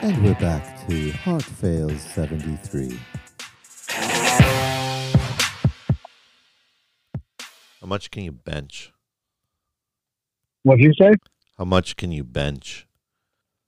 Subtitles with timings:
[0.00, 2.98] And we're back to Heart Fails 73.
[7.80, 8.92] How much can you bench?
[10.62, 11.12] What did you say?
[11.56, 12.86] How much can you bench?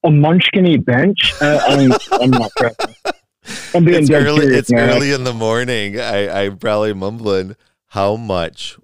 [0.05, 1.35] A munchkiny bench?
[1.41, 2.95] Uh, I'm, I'm not prepping.
[3.75, 4.43] I'm being It's early.
[4.43, 4.91] serious, It's man.
[4.91, 5.99] early in the morning.
[6.01, 7.57] I, I'm probably mumbling.
[7.89, 8.79] How much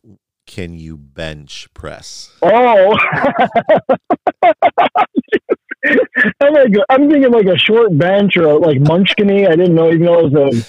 [0.47, 2.31] can you bench press?
[2.43, 2.97] Oh,
[6.41, 9.49] I'm like I'm thinking like a short bench or like munchkiny.
[9.49, 10.65] I didn't know even though it was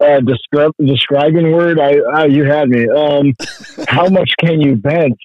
[0.00, 1.78] a, descrip- describing word.
[1.78, 2.88] I, I you had me.
[2.88, 3.34] Um,
[3.88, 5.18] how much can you bench?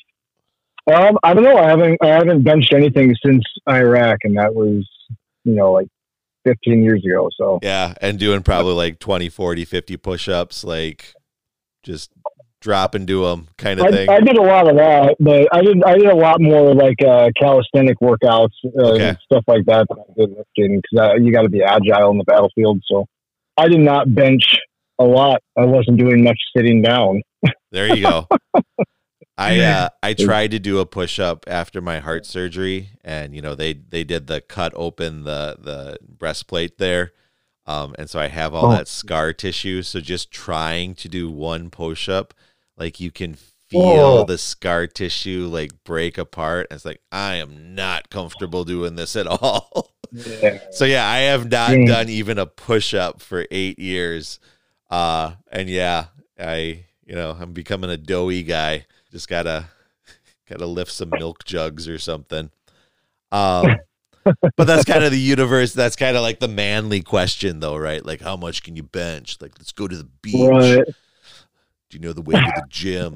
[0.92, 1.58] Um, I don't know.
[1.58, 4.88] I haven't I haven't benched anything since Iraq, and that was
[5.44, 5.88] you know like
[6.46, 7.30] 15 years ago.
[7.38, 11.14] So Yeah, and doing probably like 20, 40, 50 push-ups, like
[11.84, 12.12] just
[12.62, 14.10] drop and do them kind of thing.
[14.10, 17.02] I did a lot of that, but I did I did a lot more like
[17.02, 19.10] uh, calisthenic workouts uh, Okay.
[19.10, 22.18] and stuff like that than I did lifting because you got to be agile in
[22.18, 22.82] the battlefield.
[22.90, 23.06] So
[23.58, 24.44] I did not bench
[25.00, 25.42] a lot.
[25.58, 27.22] I wasn't doing much sitting down.
[27.72, 28.28] There you go.
[29.38, 33.42] I uh, I tried to do a push up after my heart surgery, and you
[33.42, 37.12] know they they did the cut open the the breastplate there,
[37.68, 38.72] um, and so I have all Oh.
[38.72, 39.84] that scar tissue.
[39.84, 42.34] So just trying to do one push up,
[42.78, 43.82] like you can feel
[44.22, 44.24] Oh.
[44.26, 46.68] the scar tissue like break apart.
[46.70, 49.92] And it's like I am not comfortable doing this at all.
[50.12, 50.60] Yeah.
[50.72, 51.88] So yeah, I have not Mm.
[51.88, 54.40] done even a push up for eight years.
[54.90, 56.06] Uh and yeah,
[56.40, 58.86] I you know, I'm becoming a doughy guy.
[59.12, 59.66] Just gotta
[60.50, 62.52] gotta lift some milk jugs or something.
[63.34, 63.76] Um
[64.56, 65.74] but that's kind of the universe.
[65.74, 68.06] That's kind of like the manly question though, right?
[68.06, 69.38] Like how much can you bench?
[69.42, 70.50] Like let's go to the beach.
[70.50, 70.86] Right.
[71.90, 73.16] Do you know the way to the gym?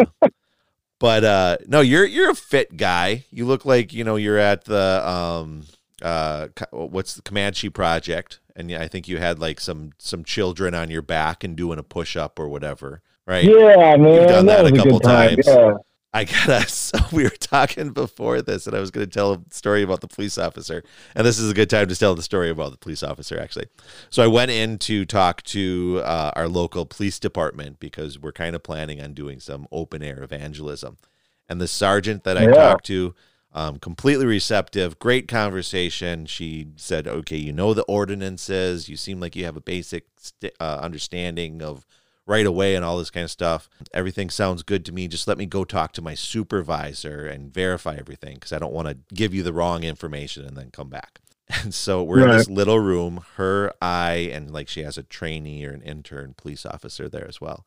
[1.00, 3.26] but uh no, you're you're a fit guy.
[3.32, 5.64] You look like, you know, you're at the um
[6.02, 10.90] uh what's the Comanche project and I think you had like some some children on
[10.90, 13.44] your back and doing a push up or whatever, right?
[13.44, 14.28] Yeah, man.
[14.28, 15.30] done that was a couple good time.
[15.36, 15.48] times.
[15.48, 15.74] Yeah.
[16.14, 16.66] I gotta.
[16.68, 20.02] So we were talking before this, and I was going to tell a story about
[20.02, 20.84] the police officer,
[21.16, 23.68] and this is a good time to tell the story about the police officer, actually.
[24.10, 28.56] So I went in to talk to uh, our local police department because we're kind
[28.56, 30.98] of planning on doing some open air evangelism,
[31.48, 32.52] and the sergeant that I Yeah.
[32.52, 33.16] talked to,
[33.54, 36.26] um, completely receptive, great conversation.
[36.26, 38.90] She said, "Okay, you know the ordinances.
[38.90, 41.86] You seem like you have a basic st- uh, understanding of."
[42.32, 43.70] Right away and all this kind of stuff.
[43.94, 45.10] Everything sounds good to me.
[45.10, 48.88] Just let me go talk to my supervisor and verify everything because I don't want
[48.88, 51.20] to give you the wrong information and then come back.
[51.64, 55.66] And so we're in this little room, her, I, and like she has a trainee
[55.66, 57.66] or an intern police officer there as well.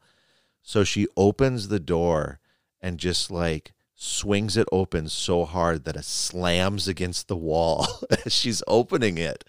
[0.62, 2.40] So she opens the door
[2.80, 7.86] and just like swings it open so hard that it slams against the wall
[8.24, 9.44] as she's opening it.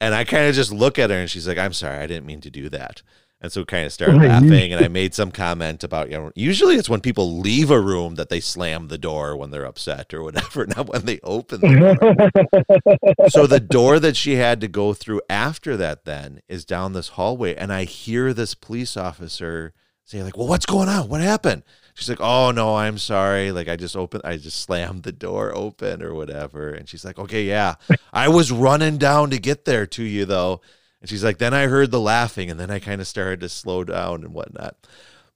[0.00, 2.26] And I kind of just look at her and she's like, I'm sorry, I didn't
[2.26, 3.02] mean to do that.
[3.44, 4.72] And so kind of started laughing.
[4.72, 8.14] And I made some comment about, you know, usually it's when people leave a room
[8.14, 12.96] that they slam the door when they're upset or whatever, not when they open the
[13.20, 13.28] door.
[13.28, 17.08] so the door that she had to go through after that then is down this
[17.08, 17.54] hallway.
[17.54, 19.74] And I hear this police officer
[20.06, 21.10] say, like, well, what's going on?
[21.10, 21.64] What happened?
[21.92, 23.52] She's like, oh, no, I'm sorry.
[23.52, 26.70] Like, I just opened, I just slammed the door open or whatever.
[26.70, 27.74] And she's like, okay, yeah.
[28.10, 30.62] I was running down to get there to you, though.
[31.04, 33.50] And she's like, then I heard the laughing, and then I kind of started to
[33.50, 34.74] slow down and whatnot.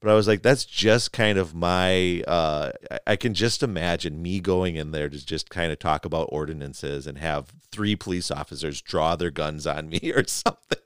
[0.00, 2.22] But I was like, that's just kind of my.
[2.26, 2.70] Uh,
[3.06, 7.06] I- can just imagine me going in there to just kind of talk about ordinances
[7.06, 10.78] and have three police officers draw their guns on me or something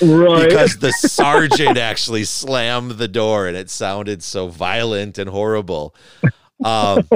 [0.00, 0.48] right.
[0.48, 5.96] because the sergeant actually slammed the door and it sounded so violent and horrible.
[6.64, 7.08] Um,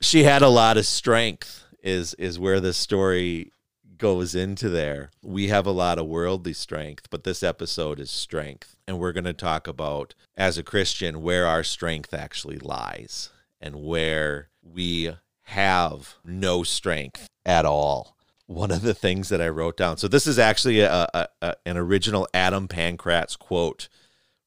[0.00, 1.64] she had a lot of strength.
[1.82, 3.50] Is is where this story
[3.98, 5.10] goes into there.
[5.22, 8.76] We have a lot of worldly strength, but this episode is strength.
[8.86, 13.82] And we're going to talk about, as a Christian, where our strength actually lies and
[13.82, 15.12] where we
[15.44, 18.16] have no strength at all.
[18.46, 19.96] One of the things that I wrote down.
[19.96, 23.88] So, this is actually a, a, a, an original Adam Pancratz quote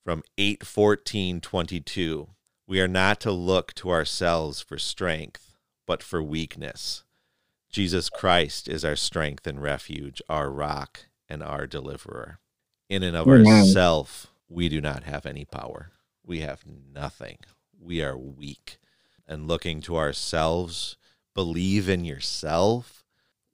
[0.03, 2.27] from 81422.
[2.67, 5.55] We are not to look to ourselves for strength,
[5.88, 7.05] but for weakness.
[7.69, 12.39] Jesus Christ is our strength and refuge, our rock and our deliverer.
[12.89, 13.27] In and of
[13.67, 15.91] ourself, we do not have any power.
[16.25, 17.37] We have nothing.
[17.79, 18.77] We are weak.
[19.27, 20.95] And looking to ourselves,
[21.33, 23.03] believe in yourself.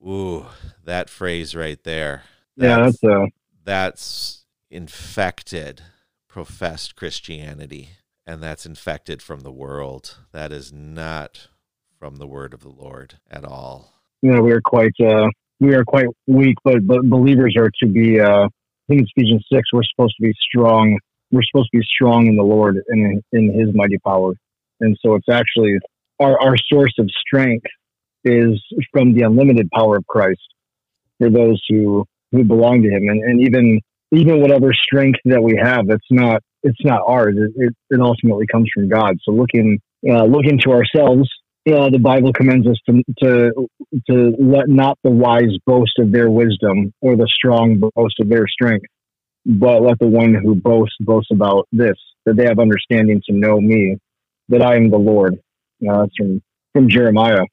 [0.06, 0.46] Ooh,
[0.84, 2.24] that phrase right there.
[2.56, 3.26] yeah, That's- that's uh,
[3.66, 5.82] that's infected
[6.28, 7.90] professed Christianity,
[8.26, 10.18] and that's infected from the world.
[10.32, 11.48] That is not
[11.98, 13.94] from the word of the Lord at all.
[14.24, 15.28] You know, we were quite uh,
[15.60, 18.20] we are quite weak, but but believers are to be.
[18.20, 19.70] Uh, I think it's Ephesians six.
[19.74, 20.98] We're supposed to be strong.
[21.32, 24.34] We're supposed to be strong in the Lord and in, His mighty power.
[24.80, 25.78] And so it's actually
[26.20, 27.66] our our source of strength
[28.24, 30.42] is from the unlimited power of Christ
[31.20, 33.82] for those who who belong to Him, and, and even
[34.14, 37.36] even whatever strength that we have, it's not it's not ours.
[37.38, 39.18] It, it, it ultimately comes from God.
[39.24, 39.80] So looking
[40.10, 41.30] uh, looking to ourselves,
[41.68, 43.68] uh, the Bible commends us to, to
[44.10, 48.48] to let not the wise boast of their wisdom or the strong boast of their
[48.48, 48.86] strength,
[49.46, 53.60] but let the one who boasts boast about this that they have understanding to know
[53.60, 53.98] me,
[54.50, 55.36] that I am the Lord.
[55.88, 56.42] Uh, that's from
[56.74, 57.44] from Jeremiah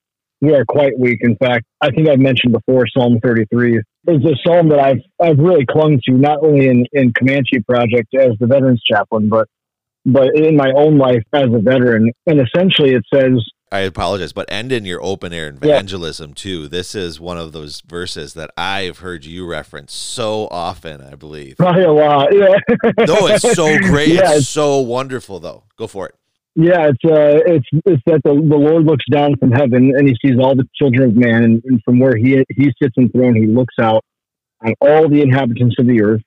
[0.40, 1.18] we are quite weak.
[1.22, 3.82] In fact, I think I've mentioned before Psalm 33 is
[4.24, 8.30] a psalm that I've I've really clung to, not only in, in Comanche Project as
[8.40, 9.48] the veterans chaplain, but
[10.06, 12.10] but in my own life as a veteran.
[12.26, 16.34] And essentially it says I apologize, but end in your open air evangelism yeah.
[16.34, 16.69] too.
[16.69, 21.56] This is one of those verses that I've heard you reference so often, I believe.
[21.56, 22.58] Probably a lot, yeah.
[23.06, 24.08] no, it's so great.
[24.08, 25.64] Yeah, it's so wonderful though.
[25.76, 26.17] Go for it.
[26.56, 30.17] Yeah, it's uh, it's it's that the, the Lord looks down from heaven and he
[30.25, 33.46] sees all the children of man, and, and from where he he sits enthroned, he
[33.46, 34.05] looks out
[34.61, 36.22] on all the inhabitants of the earth.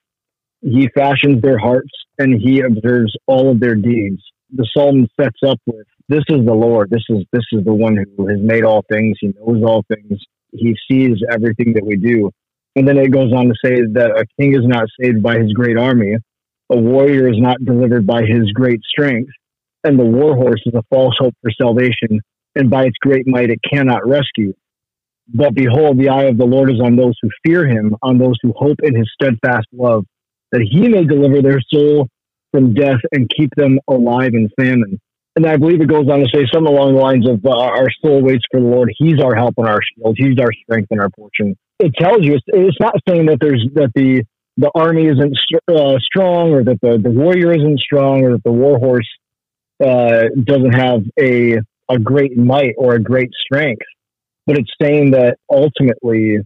[0.62, 4.22] He fashions their hearts and he observes all of their deeds.
[4.52, 6.90] The psalm sets up with this is the Lord.
[6.90, 9.16] This is this is the one who has made all things.
[9.20, 10.20] He knows all things.
[10.52, 12.30] He sees everything that we do.
[12.76, 15.52] And then it goes on to say that a king is not saved by his
[15.52, 16.16] great army.
[16.70, 19.30] A warrior is not delivered by his great strength
[19.84, 22.20] and the war horse is a false hope for salvation,
[22.56, 24.52] and by its great might it cannot rescue.
[25.32, 28.36] But behold, the eye of the Lord is on those who fear him, on those
[28.42, 30.04] who hope in his steadfast love,
[30.52, 32.08] that he may deliver their soul
[32.54, 35.00] from death and keep them alive in famine.
[35.36, 37.88] And I believe it goes on to say something along the lines of uh, our
[38.04, 38.92] soul waits for the Lord.
[38.96, 40.14] He's our help and our shield.
[40.16, 41.56] He's our strength and our portion.
[41.80, 44.22] It tells you it's, it's not saying that there's that the
[44.56, 45.36] the army isn't
[45.66, 49.08] uh, strong or that the, the warrior isn't strong or that the war horse
[49.84, 51.58] uh, doesn't have a
[51.90, 53.82] a great might or a great strength,
[54.46, 56.38] but it's saying that ultimately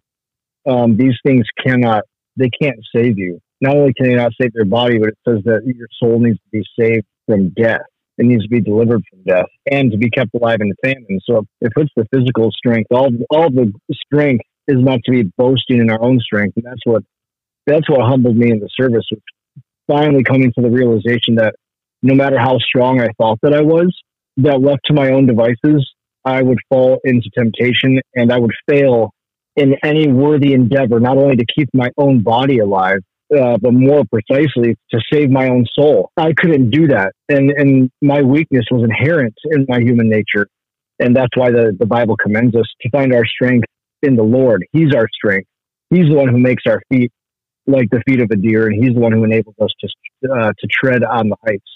[0.67, 2.05] um, these things cannot
[2.37, 3.41] they can't save you.
[3.61, 6.39] Not only can they not save your body, but it says that your soul needs
[6.39, 7.83] to be saved from death.
[8.19, 11.21] It needs to be delivered from death and to be kept alive in the famine.
[11.25, 15.79] So it puts the physical strength, all all the strength is not to be boasting
[15.79, 17.03] in our own strength, and that's what
[17.67, 19.07] that's what humbled me in the service.
[19.87, 21.55] Finally, coming to the realization that
[22.03, 23.97] no matter how strong I thought that I was,
[24.39, 25.89] that left to my own devices,
[26.25, 29.13] I would fall into temptation and I would fail
[29.57, 33.01] in any worthy endeavor, not only to keep my own body alive,
[33.37, 36.11] uh, but more precisely to save my own soul.
[36.17, 37.13] I couldn't do that.
[37.29, 40.49] And, and my weakness was inherent in my human nature.
[41.01, 43.67] And that's why the, the Bible commends us to find our strength
[44.03, 44.65] in the Lord.
[44.73, 45.49] He's our strength.
[45.91, 47.13] He's the one who makes our feet
[47.67, 50.53] like the feet of a deer, and He's the one who enables us to, uh,
[50.59, 51.67] to tread on the heights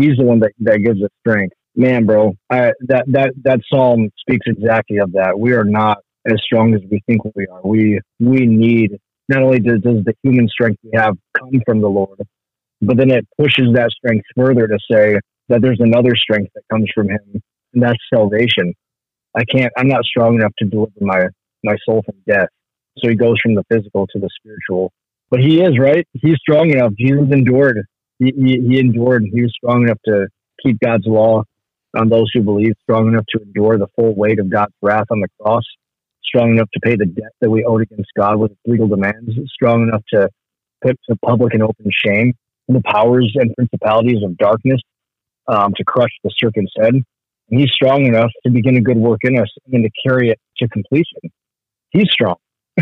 [0.00, 1.54] he's the one that, that gives us strength.
[1.76, 5.38] Man, bro, I, that that that psalm speaks exactly of that.
[5.38, 7.60] We are not as strong as we think we are.
[7.62, 8.98] We we need
[9.30, 12.20] not only does, does the human strength we have come from the Lord,
[12.82, 15.18] but then it pushes that strength further to say
[15.48, 17.42] that there's another strength that comes from Him,
[17.74, 18.74] and that's salvation.
[19.36, 19.72] I can't.
[19.76, 21.26] I'm not strong enough to deliver my
[21.64, 22.48] my soul from death.
[22.98, 24.92] So He goes from the physical to the spiritual.
[25.30, 26.06] But He is right.
[26.12, 26.92] He's strong enough.
[26.98, 27.84] Jesus endured
[28.20, 29.24] he, he, he endured.
[29.32, 30.28] He was strong enough to
[30.62, 31.42] keep God's law
[31.96, 35.20] on those who believe, strong enough to endure the full weight of God's wrath on
[35.20, 35.64] the cross,
[36.24, 39.82] strong enough to pay the debt that we owed against God with legal demands, strong
[39.82, 40.28] enough to
[40.82, 42.34] put to public and open shame
[42.68, 44.80] and the powers and principalities of darkness
[45.48, 46.94] um, to crush the serpent's head.
[46.94, 50.38] And he's strong enough to begin a good work in us and to carry it
[50.58, 51.20] to completion.
[51.90, 52.36] He's strong.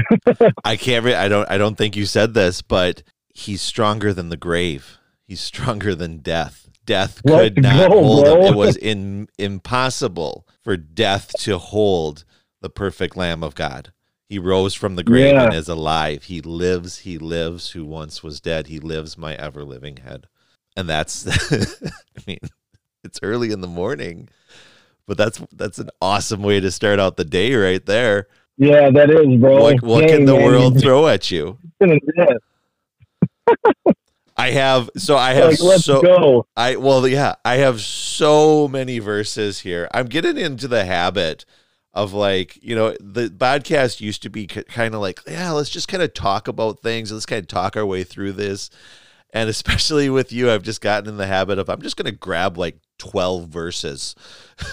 [0.65, 1.05] I can't.
[1.05, 1.51] Re- I don't.
[1.51, 3.03] I don't think you said this, but
[3.35, 4.99] he's stronger than the grave.
[5.25, 6.69] He's stronger than death.
[6.85, 8.41] Death could not go, hold bro.
[8.41, 8.53] him.
[8.53, 12.25] It was in, impossible for death to hold
[12.61, 13.93] the perfect Lamb of God.
[14.29, 15.45] He rose from the grave yeah.
[15.45, 16.25] and is alive.
[16.25, 16.99] He lives.
[16.99, 17.71] He lives.
[17.71, 18.67] Who once was dead.
[18.67, 19.17] He lives.
[19.17, 20.27] My ever living head.
[20.77, 21.27] And that's.
[21.53, 22.39] I mean,
[23.05, 24.29] it's early in the morning,
[25.07, 28.29] but that's that's an awesome way to start out the day right there.
[28.59, 29.63] Yeah, that is, bro.
[29.63, 30.45] What, what can the man.
[30.45, 31.59] world throw at you?
[34.37, 36.47] I have so I have like, let's so go.
[36.57, 39.89] I well yeah I have so many verses here.
[39.93, 41.45] I'm getting into the habit
[41.99, 45.89] of like you know the podcast used to be kind of like yeah let's just
[45.89, 48.71] kind of talk about things let's kind of talk our way through this
[49.31, 52.19] and especially with you I've just gotten in the habit of I'm just going to
[52.19, 54.15] grab like 12 verses.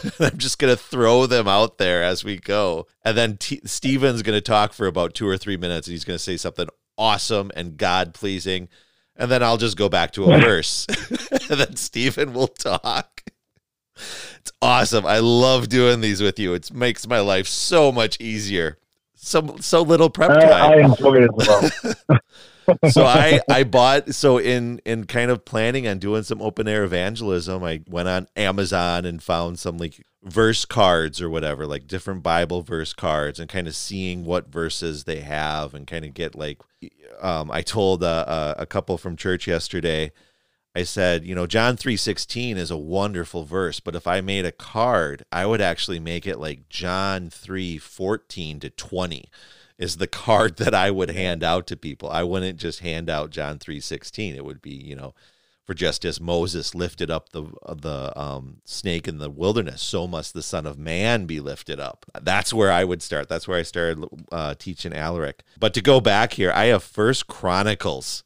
[0.03, 2.87] And I'm just going to throw them out there as we go.
[3.03, 6.05] And then T- Stephen's going to talk for about two or three minutes and he's
[6.05, 6.67] going to say something
[6.97, 8.69] awesome and God pleasing.
[9.15, 10.85] And then I'll just go back to a verse.
[11.49, 13.21] and then Stephen will talk.
[13.95, 15.05] It's awesome.
[15.05, 16.53] I love doing these with you.
[16.53, 18.77] It makes my life so much easier.
[19.15, 20.49] So so little prep time.
[20.49, 22.19] I, I enjoy it as well.
[22.89, 26.83] so I I bought so in in kind of planning on doing some open air
[26.83, 27.63] evangelism.
[27.63, 32.61] I went on Amazon and found some like verse cards or whatever, like different Bible
[32.61, 36.59] verse cards, and kind of seeing what verses they have, and kind of get like.
[37.21, 40.11] Um, I told a, a couple from church yesterday.
[40.75, 44.51] I said, you know, John 3:16 is a wonderful verse, but if I made a
[44.51, 49.29] card, I would actually make it like John 3:14 to 20
[49.77, 52.09] is the card that I would hand out to people.
[52.09, 54.35] I wouldn't just hand out John 3:16.
[54.35, 55.13] It would be, you know,
[55.63, 60.33] for just as Moses lifted up the the um, snake in the wilderness, so must
[60.33, 62.05] the Son of Man be lifted up.
[62.21, 63.29] That's where I would start.
[63.29, 65.41] That's where I started uh, teaching Alaric.
[65.57, 68.25] But to go back here, I have First Chronicles.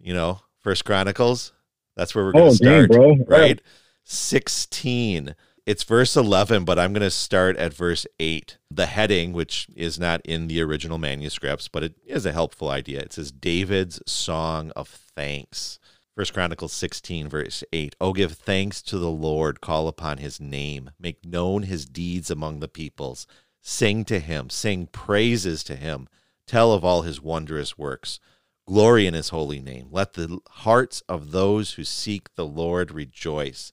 [0.00, 1.52] You know, First Chronicles.
[1.96, 3.16] That's where we're going to Oh, dang, start, bro.
[3.26, 3.60] right?
[4.04, 5.34] Sixteen
[5.66, 8.58] it's verse 11, but I'm going to start at verse 8.
[8.70, 13.00] The heading, which is not in the original manuscripts, but it is a helpful idea.
[13.00, 15.78] It says David's song of thanks.
[16.14, 17.96] First Chronicles 16, verse 8.
[17.98, 22.60] Oh, give thanks to the Lord, call upon his name, make known his deeds among
[22.60, 23.26] the peoples.
[23.62, 26.08] Sing to him, sing praises to him,
[26.46, 28.20] tell of all his wondrous works.
[28.66, 29.88] Glory in his holy name.
[29.90, 33.72] Let the hearts of those who seek the Lord rejoice.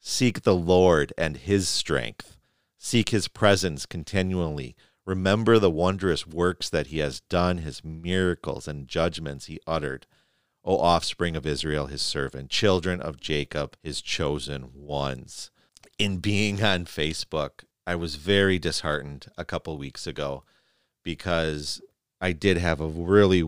[0.00, 2.38] Seek the Lord and his strength.
[2.78, 4.74] Seek his presence continually.
[5.04, 10.06] Remember the wondrous works that he has done, his miracles and judgments he uttered.
[10.64, 15.50] O offspring of Israel, his servant, children of Jacob, his chosen ones.
[15.98, 20.44] In being on Facebook, I was very disheartened a couple weeks ago
[21.02, 21.82] because
[22.20, 23.42] I did have a really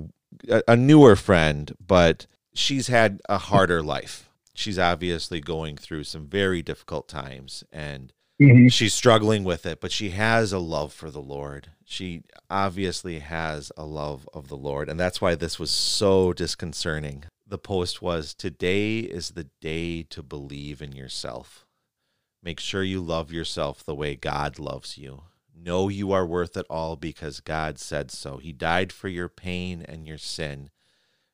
[0.48, 6.28] a, a newer friend, but she's had a harder life she's obviously going through some
[6.28, 8.72] very difficult times and Mhm.
[8.72, 11.70] she's struggling with it, but she has a love for the Lord.
[11.84, 17.24] She obviously has a love of the Lord, and that's why this was so disconcerting.
[17.46, 21.64] The post was Today is the day to believe in yourself.
[22.42, 25.24] Make sure you love yourself the way God loves you.
[25.56, 28.38] Know you are worth it all because God said so.
[28.38, 30.70] He died for your pain and your sin.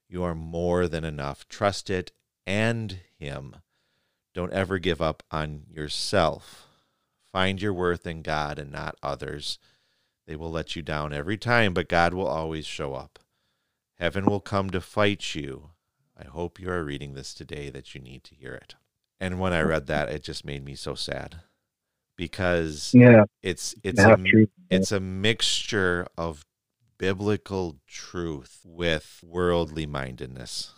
[0.09, 1.49] You are more than enough.
[1.49, 2.13] Trust it
[2.47, 3.57] and Him.
[4.35, 6.67] Don't ever give up on yourself.
[7.33, 9.59] Find your worth in God and not others.
[10.27, 13.19] They will let you down every time, but God will always show up.
[13.99, 15.71] Heaven will come to fight you.
[16.17, 18.75] I hope you are reading this today that you need to hear it.
[19.19, 21.41] And when I read that, it just made me so sad
[22.21, 24.19] because Yeah, it's it's a,
[24.69, 26.45] it's a mixture of
[26.99, 30.75] biblical truth with worldly mindedness,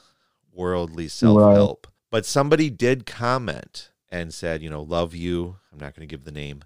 [0.52, 1.88] worldly self help.
[2.12, 5.56] But somebody did comment and said, you know, love you.
[5.72, 6.62] I'm not going to give the name.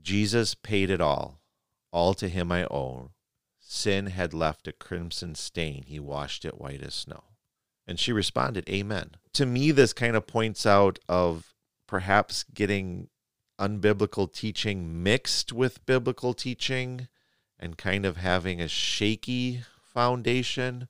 [0.00, 1.40] Jesus paid it all.
[1.90, 3.10] All to him I owe.
[3.58, 5.82] Sin had left a crimson stain.
[5.84, 7.24] He washed it white as snow.
[7.88, 9.16] And she responded, Amen.
[9.32, 11.54] To me, this kind of points out of
[11.88, 13.08] perhaps getting
[13.58, 17.08] unbiblical teaching mixed with biblical teaching
[17.58, 20.88] and kind of having a shaky foundation,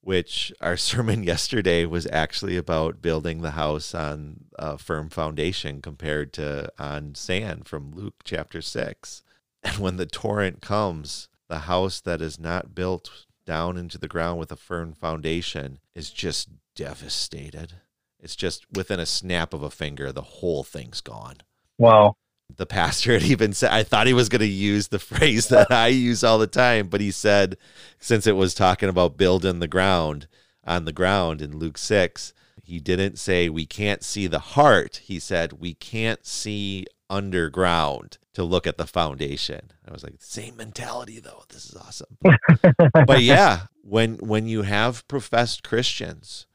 [0.00, 6.32] which our sermon yesterday was actually about building the house on a firm foundation compared
[6.32, 9.22] to on sand from Luke chapter 6.
[9.64, 14.38] And when the torrent comes, the house that is not built down into the ground
[14.38, 17.74] with a firm foundation is just devastated.
[18.20, 21.38] It's just within a snap of a finger, the whole thing's gone
[21.82, 22.16] Wow.
[22.56, 25.70] the pastor had even said I thought he was going to use the phrase that
[25.70, 27.56] I use all the time, but he said
[27.98, 30.28] since it was talking about building the ground
[30.64, 35.00] on the ground in Luke 6, he didn't say we can't see the heart.
[35.04, 39.72] He said we can't see underground to look at the foundation.
[39.86, 41.44] I was like, same mentality though.
[41.48, 42.16] This is awesome.
[43.06, 46.46] but yeah, when when you have professed Christians,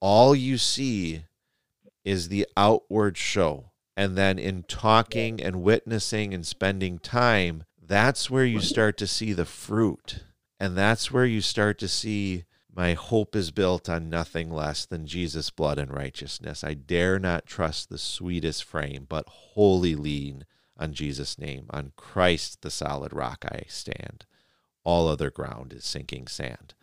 [0.00, 1.24] all you see
[2.04, 3.67] is the outward show.
[3.98, 9.32] And then in talking and witnessing and spending time, that's where you start to see
[9.32, 10.22] the fruit.
[10.60, 15.08] And that's where you start to see my hope is built on nothing less than
[15.08, 16.62] Jesus' blood and righteousness.
[16.62, 20.44] I dare not trust the sweetest frame, but wholly lean
[20.76, 21.66] on Jesus' name.
[21.70, 24.26] On Christ, the solid rock, I stand.
[24.84, 26.74] All other ground is sinking sand.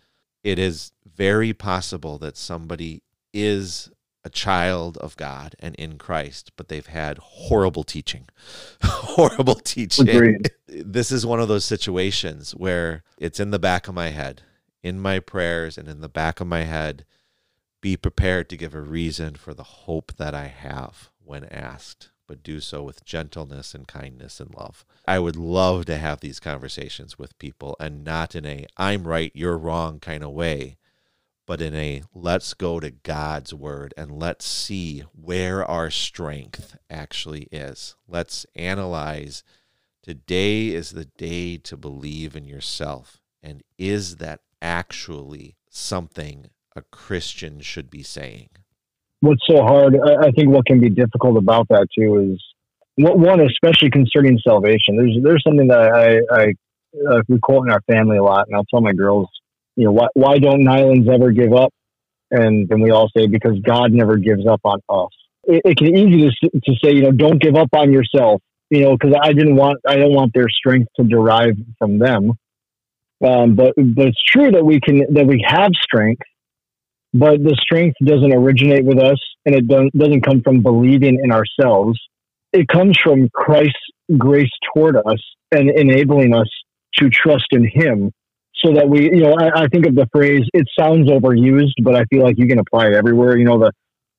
[0.43, 3.03] It is very possible that somebody
[3.33, 3.89] is
[4.25, 8.27] a child of God and in Christ, but they've had horrible teaching.
[8.83, 10.09] horrible teaching.
[10.09, 10.49] Agreed.
[10.67, 14.41] This is one of those situations where it's in the back of my head,
[14.81, 17.05] in my prayers and in the back of my head.
[17.81, 22.41] Be prepared to give a reason for the hope that I have when asked, but
[22.41, 24.83] do so with gentleness and kindness and love.
[25.07, 29.31] I would love to have these conversations with people and not in a I'm right,
[29.35, 30.77] you're wrong kind of way
[31.45, 37.47] but in a let's go to God's word and let's see where our strength actually
[37.51, 37.95] is.
[38.07, 39.43] Let's analyze
[40.01, 43.21] today is the day to believe in yourself.
[43.43, 48.49] And is that actually something a Christian should be saying?
[49.21, 52.43] What's so hard, I think what can be difficult about that too is
[52.97, 54.97] one, especially concerning salvation.
[54.97, 56.53] There's there's something that I, I
[57.09, 59.27] uh, we quote in our family a lot, and I'll tell my girls
[59.75, 61.73] you know, why, why don't Nylons ever give up?
[62.31, 65.11] And then we all say, because God never gives up on us.
[65.43, 68.81] It, it can easy to, to say, you know, don't give up on yourself, you
[68.81, 72.31] know, because I didn't want, I don't want their strength to derive from them.
[73.25, 76.23] Um, but, but it's true that we can, that we have strength,
[77.13, 81.31] but the strength doesn't originate with us and it doesn't, doesn't come from believing in
[81.31, 81.99] ourselves.
[82.51, 83.73] It comes from Christ's
[84.17, 86.49] grace toward us and enabling us
[86.95, 88.11] to trust in Him
[88.63, 91.95] so that we, you know, I, I, think of the phrase, it sounds overused, but
[91.95, 93.37] I feel like you can apply it everywhere.
[93.37, 93.71] You know, the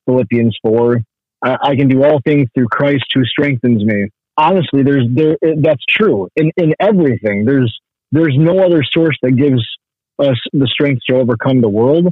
[0.07, 1.01] Philippians 4,
[1.43, 4.09] I, I can do all things through Christ who strengthens me.
[4.37, 7.45] Honestly, there's, there, that's true in, in everything.
[7.47, 7.77] There's,
[8.13, 9.63] there's no other source that gives
[10.19, 12.09] us the strength to overcome the world,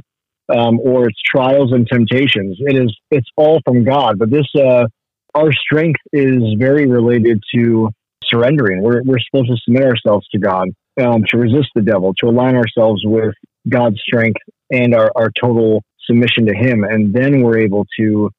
[0.49, 2.57] um, or its trials and temptations.
[2.59, 4.17] It is, it's all from God.
[4.17, 4.87] But this, uh,
[5.35, 7.89] our strength is very related to
[8.25, 8.81] surrendering.
[8.81, 10.69] We're, we're supposed to submit ourselves to God
[11.01, 13.33] um, to resist the devil, to align ourselves with
[13.67, 16.83] God's strength and our, our total submission to Him.
[16.83, 18.29] And then we're able to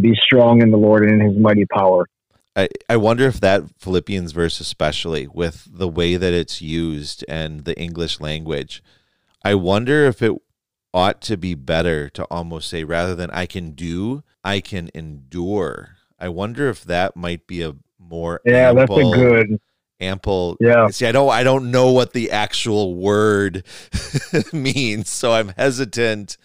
[0.00, 2.06] be strong in the Lord and in His mighty power.
[2.54, 7.64] I, I wonder if that Philippians verse, especially with the way that it's used and
[7.64, 8.82] the English language,
[9.44, 10.32] I wonder if it
[10.94, 15.96] ought to be better to almost say rather than I can do, I can endure.
[16.18, 19.60] I wonder if that might be a more yeah, ample, that's a good
[20.00, 20.88] ample yeah.
[20.88, 23.64] See i don't i don't know what the actual word
[24.52, 26.36] means so i'm hesitant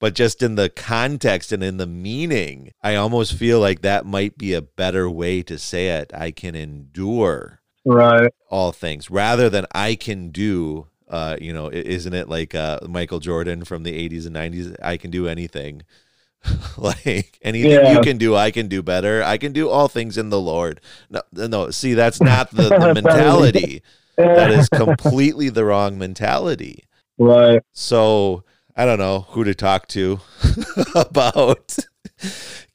[0.00, 4.36] but just in the context and in the meaning i almost feel like that might
[4.36, 6.12] be a better way to say it.
[6.14, 8.32] I can endure right.
[8.50, 13.18] all things rather than i can do uh you know isn't it like uh michael
[13.18, 15.82] jordan from the 80s and 90s i can do anything
[16.78, 17.92] like anything yeah.
[17.92, 19.22] you can do, I can do better.
[19.22, 20.80] I can do all things in the Lord.
[21.10, 21.70] No, no.
[21.70, 23.82] See, that's not the, the mentality.
[24.16, 26.84] that is completely the wrong mentality.
[27.18, 27.62] Right.
[27.72, 28.44] So
[28.76, 30.20] I don't know who to talk to
[30.94, 31.76] about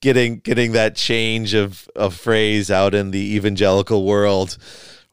[0.01, 4.57] getting getting that change of of phrase out in the evangelical world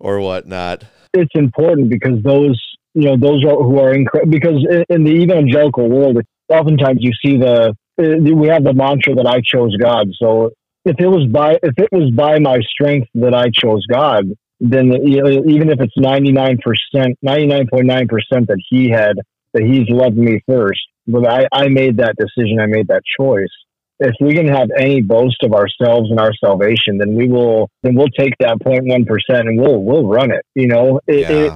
[0.00, 0.84] or whatnot.
[1.14, 2.60] It's important because those
[2.94, 7.12] you know those are who are in because in, in the evangelical world, oftentimes you
[7.24, 10.08] see the Uh, we have the mantra that I chose God.
[10.18, 10.50] So
[10.84, 14.26] if it was by if it was by my strength that I chose God,
[14.60, 19.16] then even if it's ninety nine percent, ninety nine point nine percent that He had
[19.54, 22.60] that He's loved me first, but I, I made that decision.
[22.60, 23.50] I made that choice.
[23.98, 27.94] If we can have any boast of ourselves and our salvation, then we will then
[27.94, 30.44] we'll take that 0.1 percent and we'll we'll run it.
[30.54, 31.28] You know, it, yeah.
[31.30, 31.52] it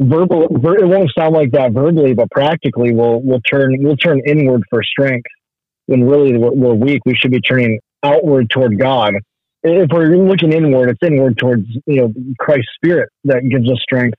[0.00, 4.62] verbal it won't sound like that verbally, but practically we'll we'll turn we'll turn inward
[4.70, 5.26] for strength
[5.88, 9.14] when really we're, we're weak, we should be turning outward toward God.
[9.62, 14.16] If we're looking inward, it's inward towards you know Christ's Spirit that gives us strength.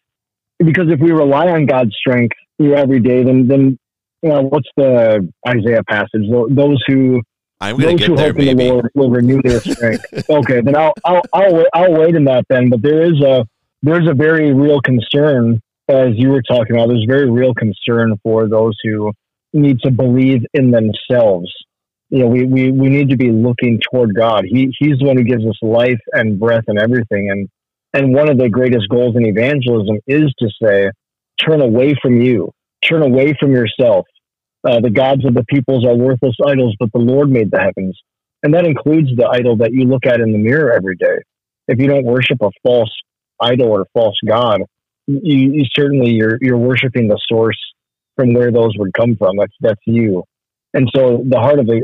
[0.57, 3.77] Because if we rely on God's strength know, every day, then then
[4.21, 6.23] you know, what's the Isaiah passage?
[6.49, 7.21] Those who
[7.61, 8.33] I'm going to get there.
[8.33, 10.05] Maybe the Lord will renew their strength.
[10.29, 12.69] okay, then I'll I'll I'll wait, I'll wait in that then.
[12.69, 13.45] But there is a
[13.81, 16.89] there's a very real concern, as you were talking about.
[16.89, 19.13] There's very real concern for those who
[19.53, 21.51] need to believe in themselves.
[22.09, 24.43] You know, we, we, we need to be looking toward God.
[24.45, 27.29] He, he's the one who gives us life and breath and everything.
[27.29, 27.49] And,
[27.93, 30.89] and one of the greatest goals in evangelism is to say,
[31.39, 32.51] turn away from you,
[32.83, 34.05] turn away from yourself.
[34.67, 37.97] Uh, the gods of the peoples are worthless idols, but the Lord made the heavens.
[38.43, 41.19] And that includes the idol that you look at in the mirror every day.
[41.67, 42.91] If you don't worship a false
[43.39, 44.61] idol or false God,
[45.07, 47.57] you, you certainly you're, you're worshiping the source
[48.19, 49.37] from where those would come from.
[49.37, 50.23] That's that's you.
[50.77, 51.79] And so the heart of the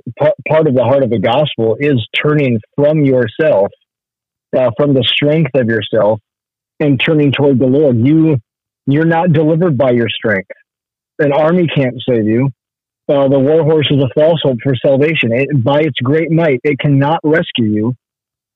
[0.49, 3.69] part of the heart of the gospel is turning from yourself,
[4.57, 6.19] uh, from the strength of yourself,
[6.79, 7.97] and turning toward the Lord.
[8.07, 8.37] You
[8.87, 10.51] you're not delivered by your strength.
[11.19, 12.49] An army can't save you.
[13.09, 15.31] uh, the war horse is a false hope for salvation.
[15.33, 17.93] It, by its great might, it cannot rescue you,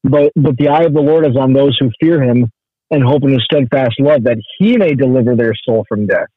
[0.04, 2.52] but but the eye of the Lord is on those who fear Him
[2.92, 6.28] and hope in His steadfast love, that He may deliver their soul from death.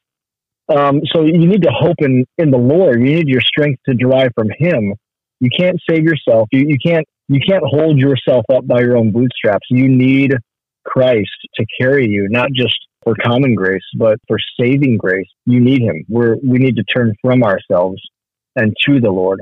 [0.74, 3.00] Um, so you need to hope in in the Lord.
[3.00, 4.94] You need your strength to derive from Him.
[5.40, 6.48] You can't save yourself.
[6.52, 9.66] You you can't you can't hold yourself up by your own bootstraps.
[9.70, 10.34] You need
[10.84, 15.28] Christ to carry you, not just for common grace, but for saving grace.
[15.46, 16.04] You need him.
[16.08, 18.00] We're, we need to turn from ourselves
[18.56, 19.40] and to the Lord.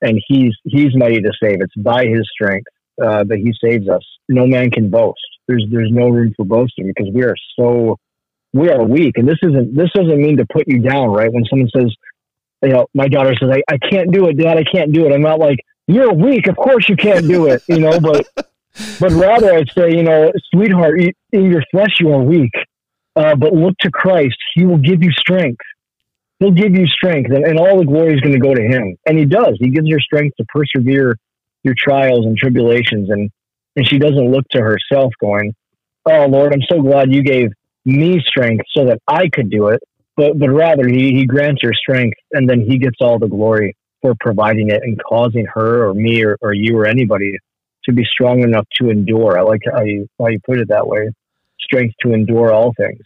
[0.00, 1.58] And he's, he's mighty to save.
[1.60, 2.66] It's by his strength
[3.02, 4.02] uh, that he saves us.
[4.28, 5.20] No man can boast.
[5.46, 7.96] There's, there's no room for boasting because we are so,
[8.52, 9.18] we are weak.
[9.18, 11.32] And this isn't, this doesn't mean to put you down, right?
[11.32, 11.94] When someone says,
[12.62, 15.12] you know, my daughter says, I, I can't do it, dad, I can't do it.
[15.12, 16.46] I'm not like, you're weak.
[16.46, 18.26] Of course you can't do it, you know, but,
[19.00, 22.52] but rather I'd say, you know, sweetheart, in your flesh you are weak
[23.16, 24.36] uh, but look to Christ.
[24.54, 25.60] He will give you strength.
[26.38, 28.96] He'll give you strength, and, and all the glory is going to go to Him.
[29.06, 29.56] And He does.
[29.60, 31.16] He gives her strength to persevere
[31.62, 33.10] your trials and tribulations.
[33.10, 33.30] And,
[33.76, 35.54] and she doesn't look to herself going,
[36.04, 37.50] Oh, Lord, I'm so glad you gave
[37.84, 39.82] me strength so that I could do it.
[40.16, 43.76] But, but rather, he, he grants her strength, and then He gets all the glory
[44.02, 47.38] for providing it and causing her or me or, or you or anybody
[47.84, 49.38] to be strong enough to endure.
[49.38, 51.08] I like how you, how you put it that way
[51.60, 53.00] strength to endure all things.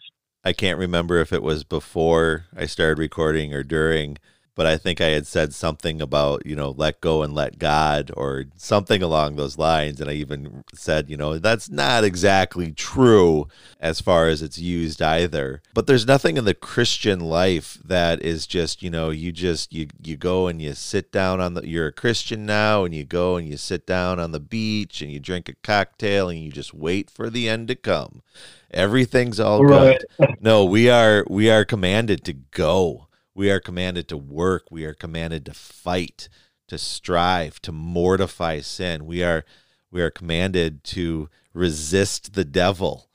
[0.45, 4.19] I can't remember if it was before I started recording or during,
[4.57, 8.11] but I think I had said something about, you know, let go and let God
[8.17, 10.01] or something along those lines.
[10.01, 15.03] And I even said, you know, that's not exactly true as far as it's used
[15.03, 15.61] either.
[15.75, 19.89] But there's nothing in the Christian life that is just, you know, you just, you,
[20.03, 23.37] you go and you sit down on the, you're a Christian now and you go
[23.37, 26.73] and you sit down on the beach and you drink a cocktail and you just
[26.73, 28.23] wait for the end to come.
[28.71, 30.03] Everything's all right.
[30.19, 30.37] good.
[30.41, 33.06] No, we are, we are commanded to go
[33.37, 34.65] we are commanded to work.
[34.71, 36.31] We are commanded to fight,
[36.69, 39.05] to strive, to mortify sin.
[39.05, 39.45] We are
[39.91, 43.11] we are commanded to resist the devil.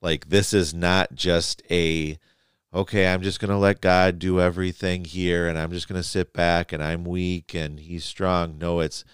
[0.00, 2.18] Like this is not just a
[2.72, 6.08] okay, I'm just going to let God do everything here and I'm just going to
[6.08, 8.58] sit back and I'm weak and he's strong.
[8.58, 9.04] No, it's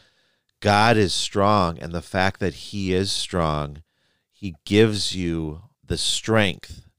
[0.60, 3.82] God is strong and the fact that he is strong,
[4.30, 6.89] he gives you the strength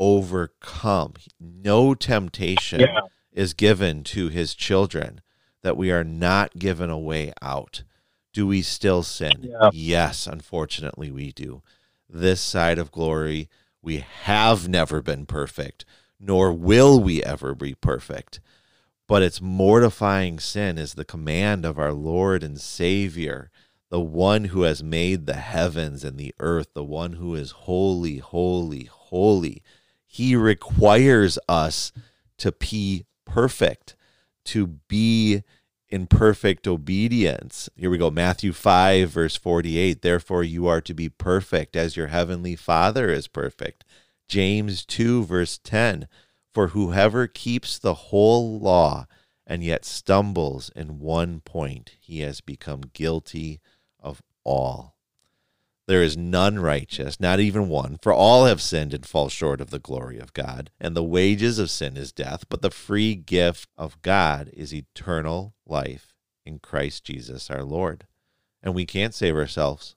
[0.00, 1.12] overcome.
[1.38, 3.00] No temptation yeah.
[3.32, 5.20] is given to his children
[5.62, 7.84] that we are not given a way out.
[8.32, 9.32] Do we still sin?
[9.42, 9.70] Yeah.
[9.72, 11.62] Yes, unfortunately, we do.
[12.08, 13.48] This side of glory,
[13.82, 15.84] we have never been perfect,
[16.18, 18.40] nor will we ever be perfect.
[19.06, 23.50] But it's mortifying sin is the command of our Lord and Savior,
[23.90, 28.18] the one who has made the heavens and the earth, the one who is holy,
[28.18, 29.62] holy, holy
[30.12, 31.92] he requires us
[32.36, 33.94] to be perfect,
[34.44, 35.44] to be
[35.88, 37.70] in perfect obedience.
[37.76, 40.02] Here we go Matthew 5, verse 48.
[40.02, 43.84] Therefore, you are to be perfect as your heavenly Father is perfect.
[44.26, 46.08] James 2, verse 10.
[46.52, 49.06] For whoever keeps the whole law
[49.46, 53.60] and yet stumbles in one point, he has become guilty
[54.00, 54.96] of all.
[55.90, 59.70] There is none righteous, not even one, for all have sinned and fall short of
[59.70, 60.70] the glory of God.
[60.80, 65.52] And the wages of sin is death, but the free gift of God is eternal
[65.66, 66.14] life
[66.46, 68.06] in Christ Jesus our Lord.
[68.62, 69.96] And we can't save ourselves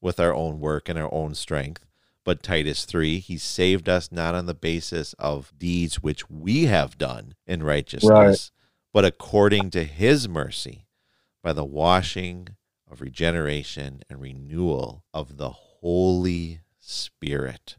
[0.00, 1.84] with our own work and our own strength.
[2.24, 6.96] But Titus 3, he saved us not on the basis of deeds which we have
[6.96, 8.50] done in righteousness, right.
[8.94, 10.86] but according to his mercy
[11.42, 12.56] by the washing
[12.94, 17.76] of regeneration and renewal of the Holy Spirit.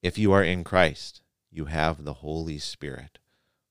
[0.00, 3.18] If you are in Christ, you have the Holy Spirit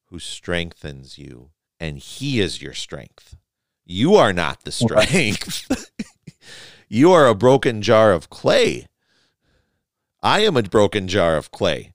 [0.08, 3.38] who strengthens you, and He is your strength.
[3.86, 5.90] You are not the strength.
[6.90, 8.88] you are a broken jar of clay.
[10.22, 11.94] I am a broken jar of clay.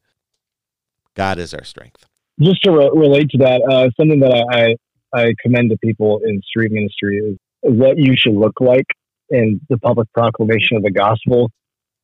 [1.15, 2.07] God is our strength.
[2.41, 4.73] Just to re- relate to that, uh, something that I,
[5.19, 8.87] I, I commend to people in street ministry is what you should look like
[9.31, 11.51] in the public proclamation of the gospel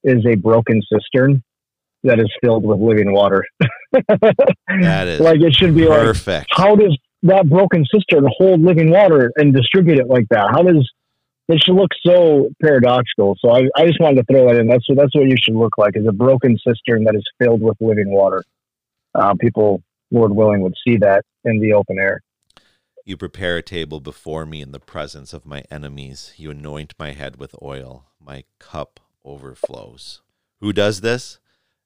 [0.03, 1.43] is a broken cistern
[2.03, 3.45] that is filled with living water.
[4.09, 6.51] that is like it should be perfect.
[6.51, 10.49] Like, how does that broken cistern hold living water and distribute it like that?
[10.51, 10.91] How does
[11.51, 13.37] it should look so paradoxical.
[13.41, 14.69] So I, I just wanted to throw that in.
[14.69, 17.61] That's what that's what you should look like is a broken cistern that is filled
[17.61, 18.45] with living water.
[19.15, 22.23] Uh, people, Lord willing, would see that in the open air.
[23.11, 26.33] You prepare a table before me in the presence of my enemies.
[26.37, 28.07] You anoint my head with oil.
[28.25, 30.23] My cup overflows.
[30.61, 31.41] Who does this?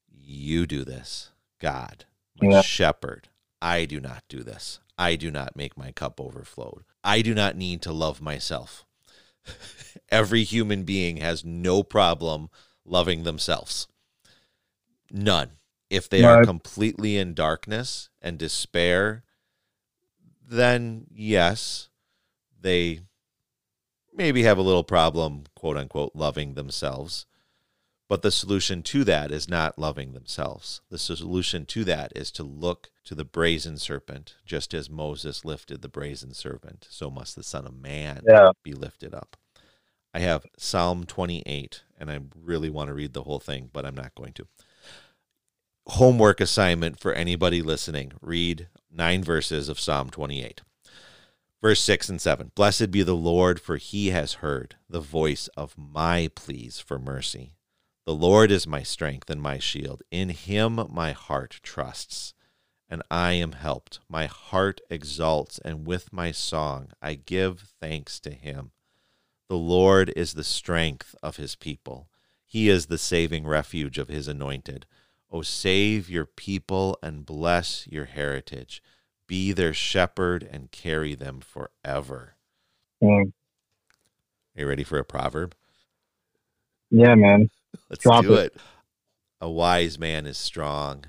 [0.07, 1.31] You do this.
[1.59, 2.05] God,
[2.39, 2.61] my yeah.
[2.61, 3.29] shepherd.
[3.63, 4.81] I do not do this.
[4.99, 6.83] I do not make my cup overflow.
[7.03, 8.85] I do not need to love myself.
[10.11, 12.51] Every human being has no problem
[12.85, 13.89] loving themselves.
[15.11, 15.53] None.
[15.89, 19.25] If they are completely in darkness and despair,
[20.49, 21.89] then yes,
[22.61, 23.01] they
[24.13, 27.27] maybe have a little problem, quote unquote, loving themselves.
[28.09, 30.83] But the solution to that is not loving themselves.
[30.91, 35.81] The solution to that is to look to the brazen serpent, just as Moses lifted
[35.81, 38.51] the brazen serpent, so must the Son of Man Yeah.
[38.63, 39.37] be lifted up.
[40.13, 43.97] I have Psalm 28, and I really want to read the whole thing, but I'm
[43.97, 44.47] not going to.
[45.87, 50.63] Homework assignment for anybody listening read nine verses of Psalm 28.
[51.61, 55.75] Verse 6 and 7 Blessed be the Lord, for he has heard the voice of
[55.77, 57.55] my pleas for mercy.
[58.07, 60.03] The Lord is my strength and my shield.
[60.11, 62.35] In him my heart trusts,
[62.89, 64.01] and I am helped.
[64.11, 68.73] My heart exalts, and with my song I give thanks to him.
[69.49, 72.09] The Lord is the strength of his people.
[72.45, 74.85] He is the saving refuge of his anointed.
[75.35, 78.81] O save your people and bless your heritage.
[79.27, 82.37] Be their shepherd and carry them forever.
[83.03, 83.33] Mm.
[84.57, 85.57] Are you ready for a proverb?
[86.92, 87.51] Yeah, man.
[87.90, 88.55] Let's Drop do it.
[88.55, 88.61] it.
[89.40, 91.05] A wise man is strong,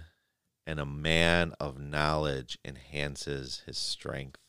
[0.66, 4.40] and a man of knowledge enhances his strength.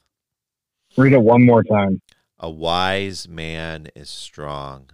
[0.96, 2.00] Read it one more time.
[2.38, 4.88] A wise man is strong,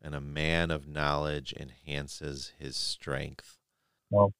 [0.00, 3.58] and a man of knowledge enhances his strength.
[4.12, 4.34] Well.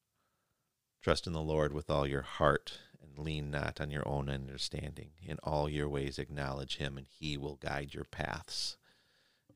[1.01, 5.09] Trust in the Lord with all your heart, and lean not on your own understanding.
[5.21, 8.77] In all your ways acknowledge him, and he will guide your paths.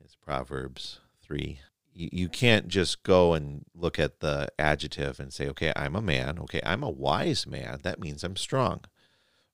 [0.04, 1.60] It's Proverbs 3.
[1.94, 6.02] You, you can't just go and look at the adjective and say, okay, I'm a
[6.02, 6.40] man.
[6.40, 7.80] Okay, I'm a wise man.
[7.84, 8.82] That means I'm strong.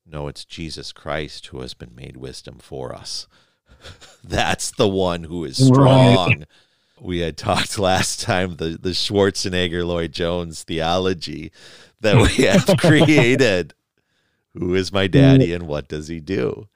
[0.05, 3.27] No, it's Jesus Christ who has been made wisdom for us.
[4.23, 6.45] That's the one who is strong.
[6.99, 11.51] We had talked last time the, the Schwarzenegger Lloyd Jones theology
[12.01, 13.73] that we have created.
[14.53, 16.67] Who is my daddy and what does he do?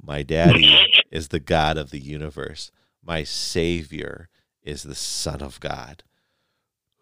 [0.00, 0.76] My daddy
[1.10, 2.70] is the God of the universe.
[3.02, 4.28] My Savior
[4.62, 6.02] is the Son of God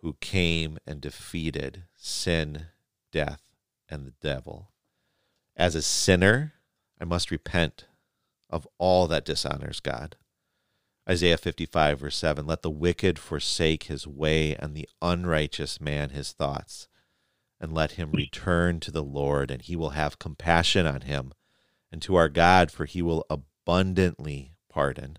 [0.00, 2.66] who came and defeated sin,
[3.10, 3.42] death,
[3.88, 4.70] and the devil.
[5.56, 6.54] As a sinner,
[7.00, 7.86] I must repent
[8.48, 10.16] of all that dishonors God.
[11.08, 16.32] Isaiah 55, verse 7 Let the wicked forsake his way, and the unrighteous man his
[16.32, 16.88] thoughts.
[17.60, 18.16] And let him hmm.
[18.16, 21.32] return to the Lord, and he will have compassion on him,
[21.92, 25.18] and to our God, for he will abundantly pardon.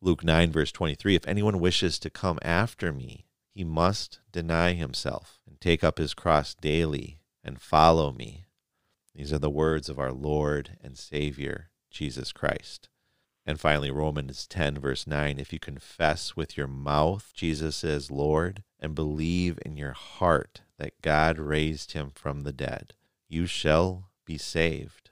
[0.00, 5.38] Luke 9, verse 23 If anyone wishes to come after me, he must deny himself
[5.46, 8.46] and take up his cross daily and follow me.
[9.14, 12.88] These are the words of our Lord and Savior, Jesus Christ.
[13.46, 18.62] And finally, Romans 10, verse 9 If you confess with your mouth Jesus is Lord
[18.80, 22.94] and believe in your heart that God raised him from the dead,
[23.28, 25.10] you shall be saved.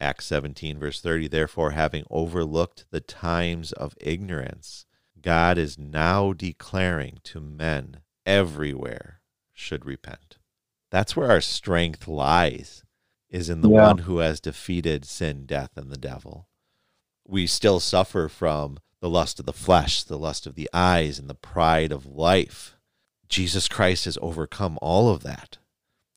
[0.00, 4.86] Acts 17, verse 30 Therefore, having overlooked the times of ignorance,
[5.20, 9.20] God is now declaring to men everywhere
[9.52, 10.38] should repent.
[10.90, 12.84] That's where our strength lies,
[13.28, 13.82] is in the Yeah.
[13.88, 16.47] one who has defeated sin, death, and the devil.
[17.28, 21.28] We still suffer from the lust of the flesh, the lust of the eyes, and
[21.28, 22.74] the pride of life.
[23.28, 25.58] Jesus Christ has overcome all of that.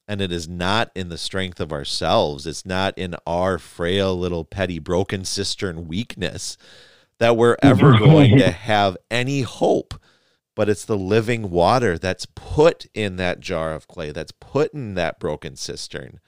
[0.08, 4.46] And it is not in the strength of ourselves, it's not in our frail little
[4.46, 6.58] petty broken cistern weakness
[7.20, 9.94] that we're ever going to have any hope.
[10.56, 14.96] But it's the living water that's put in that jar of clay, that's put in
[14.96, 16.20] that broken cistern.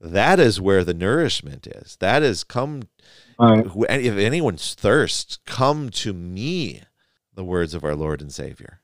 [0.00, 1.96] That is where the nourishment is.
[2.00, 2.82] That is come,
[3.38, 3.66] Right.
[3.66, 6.80] if anyone's thirst, come to me,
[7.34, 8.80] the words of our Lord and Savior.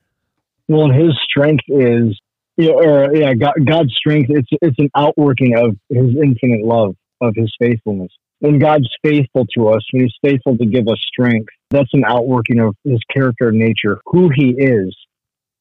[0.67, 2.19] Well, and his strength is,
[2.57, 4.29] yeah, or yeah, God, God's strength.
[4.29, 8.11] It's it's an outworking of His infinite love, of His faithfulness.
[8.39, 12.59] When God's faithful to us, when He's faithful to give us strength, that's an outworking
[12.59, 14.95] of His character and nature, who He is.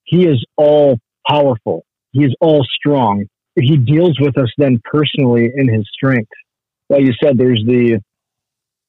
[0.04, 1.84] He is all powerful.
[2.12, 3.26] He is all strong.
[3.56, 6.30] He deals with us then personally in His strength.
[6.88, 8.00] Like you said, there's the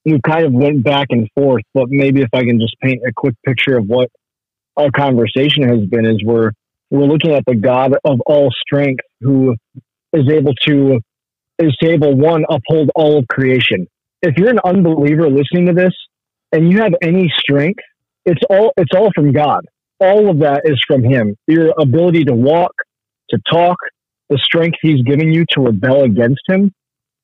[0.06, 3.12] we kind of went back and forth, but maybe if I can just paint a
[3.13, 4.10] quick picture of what
[4.77, 6.51] our conversation has been is we're
[6.89, 9.56] we're looking at the God of all strength who
[10.13, 10.99] is able to
[11.60, 13.88] is able one uphold all of creation.
[14.21, 15.93] If you're an unbeliever listening to this
[16.51, 17.80] and you have any strength,
[18.25, 19.65] it's all it's all from God.
[19.99, 21.36] All of that is from him.
[21.47, 22.71] Your ability to walk,
[23.32, 23.77] to talk,
[24.29, 26.71] the strength He's given you to rebel against Him,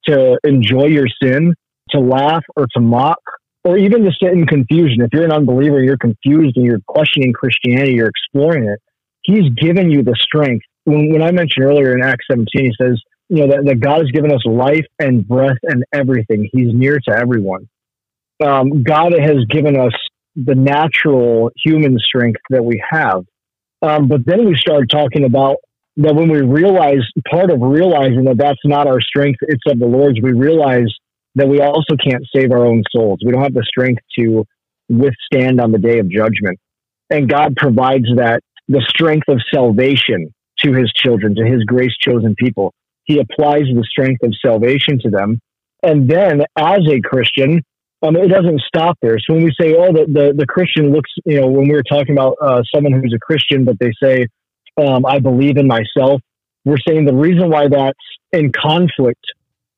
[0.06, 1.54] to enjoy your sin,
[1.90, 3.20] to laugh or to mock,
[3.64, 5.02] or even to sit in confusion.
[5.02, 8.80] If you're an unbeliever, you're confused and you're questioning Christianity, you're exploring it.
[9.22, 10.66] He's given you the strength.
[10.84, 14.00] When, when I mentioned earlier in Acts 17, he says, you know, that, that God
[14.00, 16.50] has given us life and breath and everything.
[16.52, 17.70] He's near to everyone.
[18.46, 19.94] Um, God has given us
[20.36, 23.24] the natural human strength that we have.
[23.82, 25.58] Um, but then we started talking about
[25.98, 29.86] that when we realize part of realizing that that's not our strength, it's of the
[29.86, 30.92] Lord's, we realize
[31.36, 33.20] that we also can't save our own souls.
[33.26, 34.46] We don't have the strength to
[34.90, 36.60] withstand on the day of judgment.
[37.10, 42.36] And God provides that the strength of salvation to his children, to his grace chosen
[42.36, 42.74] people.
[43.04, 45.40] He applies the strength of salvation to them.
[45.84, 47.62] And then as a Christian,
[48.02, 49.18] um, it doesn't stop there.
[49.20, 51.84] So when we say, oh, the, the, the Christian looks, you know, when we were
[51.84, 54.28] talking about uh, someone who's a Christian, but they say,
[54.78, 56.22] um, I believe in myself,
[56.66, 57.98] we're saying the reason why that's
[58.32, 59.26] in conflict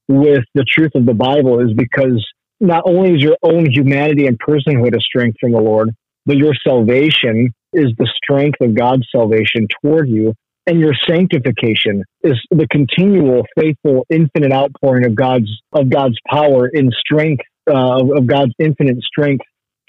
[0.08, 2.26] with the truth of the Bible is because
[2.60, 5.92] not only is your own humanity and personhood a strength from the Lord,
[6.26, 10.34] but your salvation is the strength of God's salvation toward you.
[10.68, 16.90] And your sanctification is the continual, faithful, infinite outpouring of God's of God's power in
[16.92, 19.46] strength uh, of God's infinite strength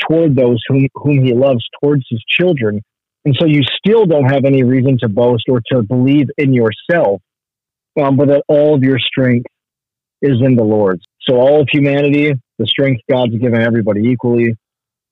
[0.06, 2.82] toward those whom whom He loves, towards His children.
[3.26, 7.20] And so you still don't have any reason to boast or to believe in yourself,
[8.00, 9.46] um, but that all of your strength
[10.22, 11.02] is in the Lord's.
[11.22, 14.56] So all of humanity, the strength God's given everybody equally,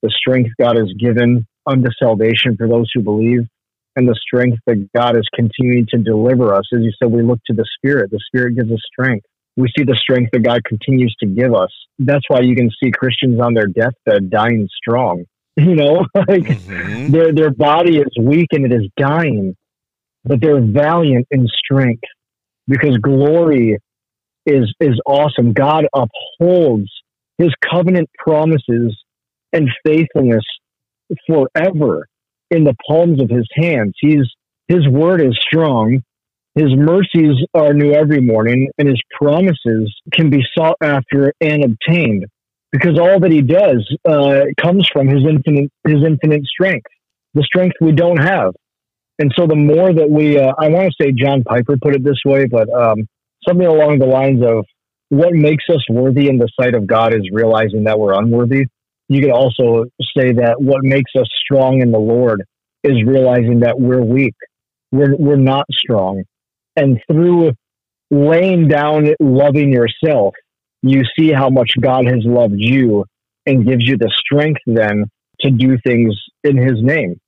[0.00, 3.48] the strength God has given unto salvation for those who believe,
[3.96, 6.68] and the strength that God is continuing to deliver us.
[6.72, 8.12] As you said, we look to the Spirit.
[8.12, 9.26] The Spirit gives us strength.
[9.56, 11.70] We see the strength that God continues to give us.
[11.98, 15.24] That's why you can see Christians on their deathbed dying strong.
[15.64, 17.12] You know, like mm-hmm.
[17.12, 19.54] their their body is weak and it is dying,
[20.24, 22.02] but they're valiant in strength
[22.66, 23.78] because glory
[24.46, 25.52] is is awesome.
[25.52, 26.90] God upholds
[27.38, 28.96] his covenant promises
[29.52, 30.44] and faithfulness
[31.26, 32.08] forever
[32.50, 33.94] in the palms of his hands.
[34.00, 34.26] He's
[34.66, 36.02] his word is strong.
[36.54, 42.26] His mercies are new every morning, and his promises can be sought after and obtained
[42.74, 46.86] because all that he does uh, comes from his infinite his infinite strength,
[47.32, 48.52] the strength we don't have.
[49.20, 52.02] And so, the more that we, uh, I want to say John Piper put it
[52.02, 53.06] this way, but um,
[53.46, 54.64] something along the lines of
[55.10, 58.66] what makes us worthy in the sight of God is realizing that we're unworthy.
[59.08, 59.84] You could also
[60.16, 62.42] say that what makes us strong in the Lord
[62.82, 64.34] is realizing that we're weak.
[64.90, 66.24] We're, we're not strong.
[66.74, 67.52] And through
[68.10, 70.34] laying down loving yourself,
[70.86, 73.06] you see how much God has loved you
[73.46, 75.04] and gives you the strength then
[75.40, 77.18] to do things in his name.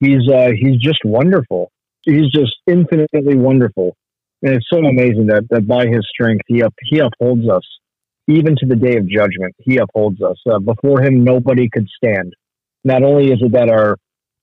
[0.00, 1.70] He's uh, he's just wonderful.
[2.02, 3.96] He's just infinitely wonderful.
[4.42, 7.62] And it's so amazing that, that by his strength, he, up, he upholds us.
[8.28, 10.36] Even to the day of judgment, he upholds us.
[10.48, 12.34] Uh, before him, nobody could stand.
[12.84, 13.96] Not only is it that our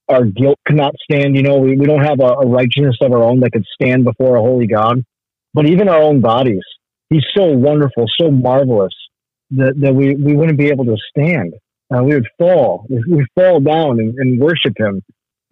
[0.10, 3.24] our guilt cannot stand, you know, we, we don't have a, a righteousness of our
[3.24, 5.04] own that could stand before a holy God,
[5.54, 6.64] but even our own bodies.
[7.14, 8.94] He's so wonderful, so marvelous
[9.52, 11.54] that, that we, we wouldn't be able to stand.
[11.94, 12.86] Uh, we would fall.
[12.90, 15.02] We would fall down and, and worship him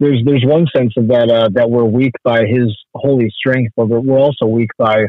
[0.02, 3.86] there's there's one sense of that uh, that we're weak by His holy strength, but
[3.86, 5.06] we're also weak by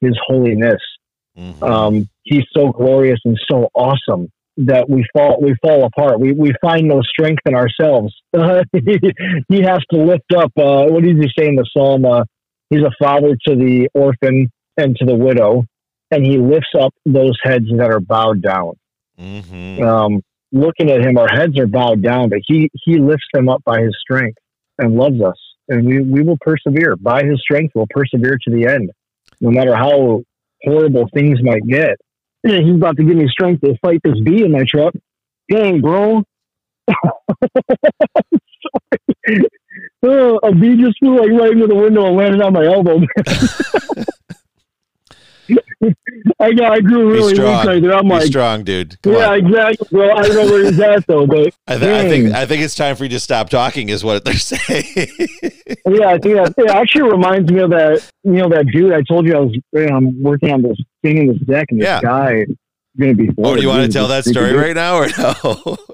[0.00, 0.80] His holiness.
[1.36, 1.64] Mm-hmm.
[1.64, 6.20] Um, he's so glorious and so awesome that we fall we fall apart.
[6.20, 8.14] We we find no strength in ourselves.
[8.32, 9.00] Uh, he,
[9.48, 10.52] he, has to lift up.
[10.56, 12.04] Uh, what does he say in the psalm?
[12.04, 12.22] Uh,
[12.70, 15.64] he's a father to the orphan and to the widow,
[16.10, 18.72] and he lifts up those heads that are bowed down.
[19.18, 19.82] Mm-hmm.
[19.82, 23.62] Um, looking at him, our heads are bowed down, but he he lifts them up
[23.64, 24.38] by his strength
[24.78, 25.38] and loves us,
[25.68, 27.72] and we we will persevere by his strength.
[27.74, 28.90] We'll persevere to the end,
[29.40, 30.22] no matter how
[30.62, 31.96] horrible things might get.
[32.44, 34.94] Yeah, he's about to give me strength to fight this bee in my truck.
[35.50, 36.22] Dang, bro.
[40.02, 43.00] oh, a bee just flew like right into the window and landed on my elbow.
[46.40, 47.94] I got, I grew really weak right there.
[47.94, 49.00] I'm Be like, strong, dude.
[49.02, 49.46] Come yeah, on.
[49.46, 49.88] exactly.
[49.90, 52.62] Well, I don't know where he's at though, but I, th- I, think I think
[52.62, 53.88] it's time for you to stop talking.
[53.88, 55.08] Is what they're saying.
[55.86, 58.10] yeah, I think that it actually reminds me of that.
[58.24, 59.54] You know, that dude I told you I was.
[59.72, 62.00] You know, I'm working on this painting this deck, and this yeah.
[62.00, 62.46] guy
[62.98, 63.30] going to be.
[63.42, 65.76] Oh, do you want to tell that story right now or no?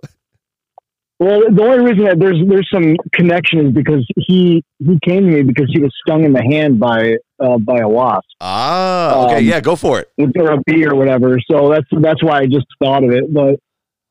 [1.23, 5.31] Well, the only reason that there's there's some connection is because he he came to
[5.37, 8.27] me because he was stung in the hand by uh, by a wasp.
[8.41, 10.11] Ah, okay, um, yeah, go for it.
[10.19, 11.39] Or a bee or whatever.
[11.49, 13.33] So that's that's why I just thought of it.
[13.33, 13.61] But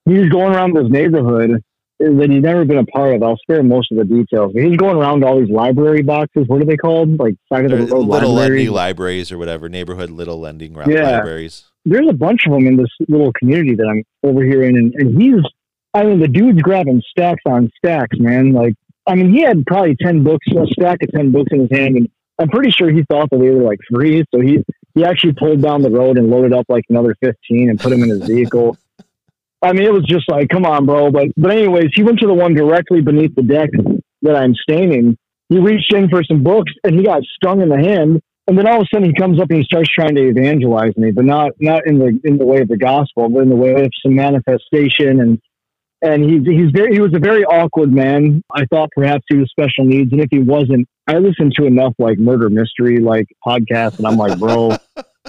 [0.06, 1.62] he was going around this neighborhood,
[2.00, 3.24] that he's never been a part of.
[3.24, 4.54] I'll spare most of the details.
[4.56, 6.46] He's going around all these library boxes.
[6.48, 7.20] What are they called?
[7.20, 8.50] Like side of the road little libraries.
[8.50, 11.18] lending libraries or whatever, neighborhood little lending Yeah.
[11.18, 11.66] libraries.
[11.84, 14.94] There's a bunch of them in this little community that I'm over here in, and,
[14.96, 15.42] and he's.
[15.94, 18.54] I mean, the dude's grabbing stacks on stacks, man.
[18.54, 18.76] Like,
[19.06, 21.98] I mean, he had probably ten books, a stack of ten books in his hand,
[21.98, 24.24] and I'm pretty sure he thought that they were like free.
[24.34, 24.64] So he
[24.96, 28.04] he actually pulled down the road and loaded up like another fifteen and put them
[28.04, 28.78] in his vehicle.
[29.62, 31.12] I mean, it was just like, come on, bro.
[31.12, 33.70] But but anyways, he went to the one directly beneath the deck
[34.22, 35.18] that I'm staying in.
[35.50, 38.22] He reached in for some books and he got stung in the hand.
[38.48, 40.98] And then all of a sudden he comes up and he starts trying to evangelize
[40.98, 43.56] me, but not not in the in the way of the gospel, but in the
[43.56, 45.40] way of some manifestation and
[46.02, 48.44] and he's he's very he was a very awkward man.
[48.56, 51.94] I thought perhaps he was special needs, and if he wasn't, I listened to enough
[52.00, 54.76] like murder mystery like podcasts, and I'm like, bro,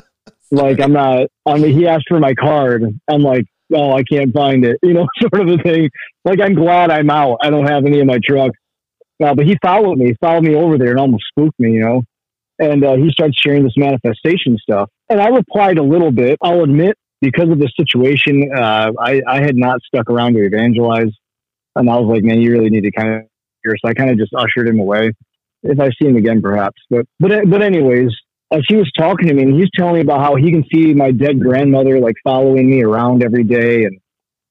[0.51, 1.27] like I'm not.
[1.47, 2.85] I mean, he asked for my card.
[3.09, 3.45] I'm like,
[3.75, 4.79] oh, I can't find it.
[4.83, 5.91] You know, sort of a thing.
[6.25, 7.39] Like I'm glad I'm out.
[7.43, 8.53] I don't have any in my truck.
[9.23, 11.73] Uh, but he followed me, followed me over there, and almost spooked me.
[11.73, 12.03] You know,
[12.59, 16.39] and uh, he starts sharing this manifestation stuff, and I replied a little bit.
[16.43, 21.13] I'll admit because of the situation, uh, I, I had not stuck around to evangelize.
[21.77, 23.23] And I was like, man, you really need to kind of
[23.63, 23.75] hear.
[23.83, 25.13] So I kind of just ushered him away.
[25.63, 26.83] If I see him again, perhaps.
[26.91, 28.11] But, but, but anyways,
[28.53, 30.93] as he was talking to me and he's telling me about how he can see
[30.93, 34.01] my dead grandmother like following me around every day and,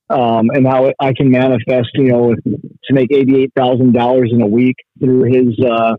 [0.09, 5.23] um, and how I can manifest, you know, to make $88,000 in a week through
[5.23, 5.95] his, uh,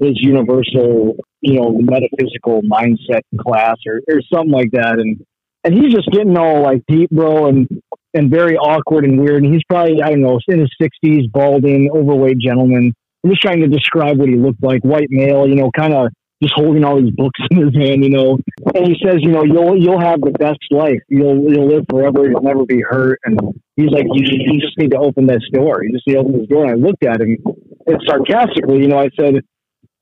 [0.00, 5.00] his universal, you know, metaphysical mindset class or, or something like that.
[5.00, 5.20] And,
[5.64, 7.68] and he's just getting all like deep, bro, and
[8.14, 9.44] and very awkward and weird.
[9.44, 12.92] And he's probably I don't know, in his sixties, balding, overweight gentleman.
[13.24, 16.08] I'm just trying to describe what he looked like, white male, you know, kind of
[16.42, 18.38] just holding all these books in his hand, you know.
[18.74, 21.00] And he says, you know, you'll you'll have the best life.
[21.08, 22.28] You'll you'll live forever.
[22.28, 23.20] You'll never be hurt.
[23.24, 23.38] And
[23.76, 25.84] he's like, you just, you just need to open this door.
[25.84, 26.64] You just need to open this door.
[26.64, 27.38] And I looked at him,
[27.86, 29.36] and sarcastically, you know, I said.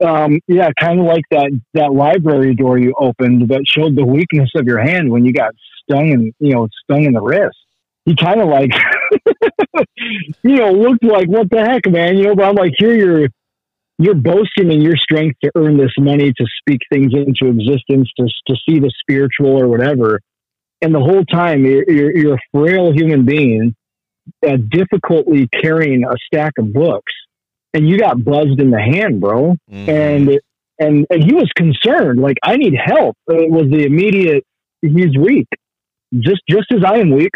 [0.05, 4.51] Um, yeah, kind of like that that library door you opened that showed the weakness
[4.55, 7.57] of your hand when you got stung and you know stung in the wrist.
[8.07, 8.70] He kind of like
[10.42, 12.16] you know looked like what the heck, man.
[12.16, 13.28] You know, but I'm like, here you're
[13.98, 18.26] you're boasting in your strength to earn this money to speak things into existence to
[18.46, 20.20] to see the spiritual or whatever,
[20.80, 23.74] and the whole time you're you're, you're a frail human being,
[24.48, 27.12] uh, difficultly carrying a stack of books
[27.74, 29.56] and you got buzzed in the hand, bro.
[29.72, 29.88] Mhm.
[29.88, 30.40] And
[30.78, 33.16] and and he was concerned, like I need help.
[33.28, 34.44] It was the immediate.
[34.82, 35.46] He's weak,
[36.18, 37.30] just just as I am weak.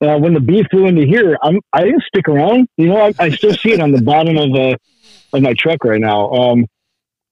[0.00, 2.68] Uh, when the bee flew into here, I'm I didn't stick around.
[2.76, 4.76] You know, I, I still see it on the bottom of uh,
[5.32, 6.30] of my truck right now.
[6.30, 6.66] Um,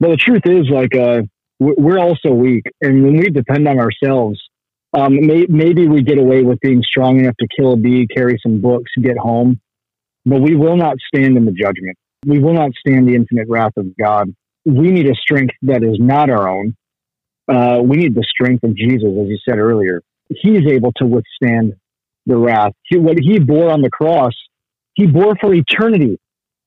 [0.01, 1.23] but the truth is, like, uh,
[1.61, 4.39] we- we're also weak, and when we depend on ourselves,
[4.93, 8.37] um, may, maybe we get away with being strong enough to kill a bee, carry
[8.43, 9.59] some books, get home,
[10.27, 11.97] but we will not stand in the judgment
[12.27, 14.35] we will not stand the infinite wrath of God.
[14.65, 16.77] We need a strength that is not our own.
[17.49, 20.03] Uh, we need the strength of Jesus, as you said earlier.
[20.29, 21.75] He is able to withstand
[22.27, 22.73] the wrath.
[22.83, 24.33] He, what he bore on the cross,
[24.95, 26.19] he bore for eternity.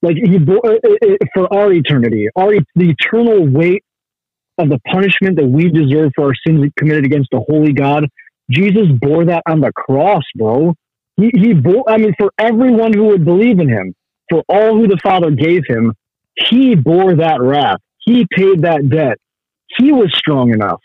[0.01, 3.83] Like he bore uh, uh, uh, for our eternity, our the eternal weight
[4.57, 8.07] of the punishment that we deserve for our sins committed against a holy God.
[8.49, 10.73] Jesus bore that on the cross, bro.
[11.17, 13.93] He, he bore, I mean, for everyone who would believe in him
[14.29, 15.93] for all who the Father gave him,
[16.47, 17.79] he bore that wrath.
[17.99, 19.17] He paid that debt.
[19.77, 20.79] He was strong enough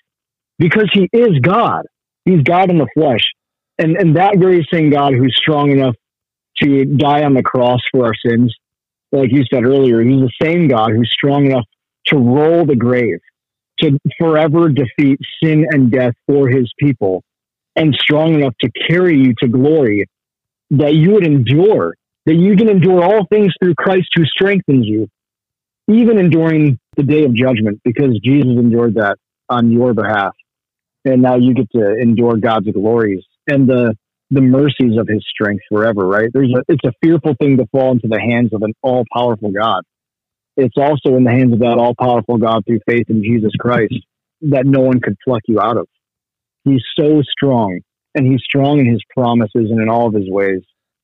[0.59, 1.87] because he is God.
[2.25, 3.23] He's God in the flesh.
[3.79, 5.95] And, and that very same God who's strong enough
[6.63, 8.55] to die on the cross for our sins,
[9.13, 11.65] like you said earlier, he's the same God who's strong enough
[12.07, 13.19] to roll the grave,
[13.81, 17.25] to forever defeat sin and death for his people,
[17.75, 20.07] and strong enough to carry you to glory
[20.71, 21.95] that you would endure
[22.27, 25.09] that you can endure all things through Christ who strengthens you,
[25.89, 29.17] even enduring the day of judgment, because Jesus endured that
[29.49, 30.35] on your behalf.
[31.05, 33.95] And now you get to endure God's glories and the
[34.31, 36.31] the mercies of his strength forever, right?
[36.33, 39.53] There's a it's a fearful thing to fall into the hands of an all powerful
[39.53, 39.83] God.
[40.57, 43.95] It's also in the hands of that all powerful God through faith in Jesus Christ
[44.43, 45.87] that no one could pluck you out of.
[46.65, 47.81] He's so strong,
[48.15, 50.63] and he's strong in his promises and in all of his ways.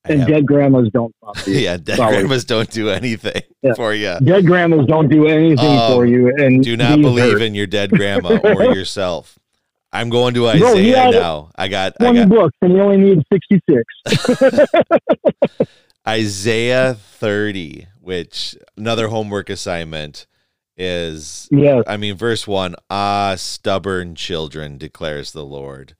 [0.08, 1.14] I And dead grandmas don't
[1.46, 2.16] yeah, dead Sorry.
[2.16, 3.74] grandmas don't do anything Yeah.
[3.74, 4.16] for you.
[4.24, 6.28] Dead grandmas don't do anything Um, for you.
[6.36, 7.42] And Do not believe hurt.
[7.42, 9.38] in your dead grandma or yourself.
[9.92, 11.50] I'm going to Isaiah had now.
[11.56, 14.70] I got I 20 got books, and you only need 66.
[16.08, 20.26] Isaiah 30, which another homework assignment
[20.76, 21.84] is yes.
[21.86, 25.94] I mean verse 1, ah stubborn children declares the Lord,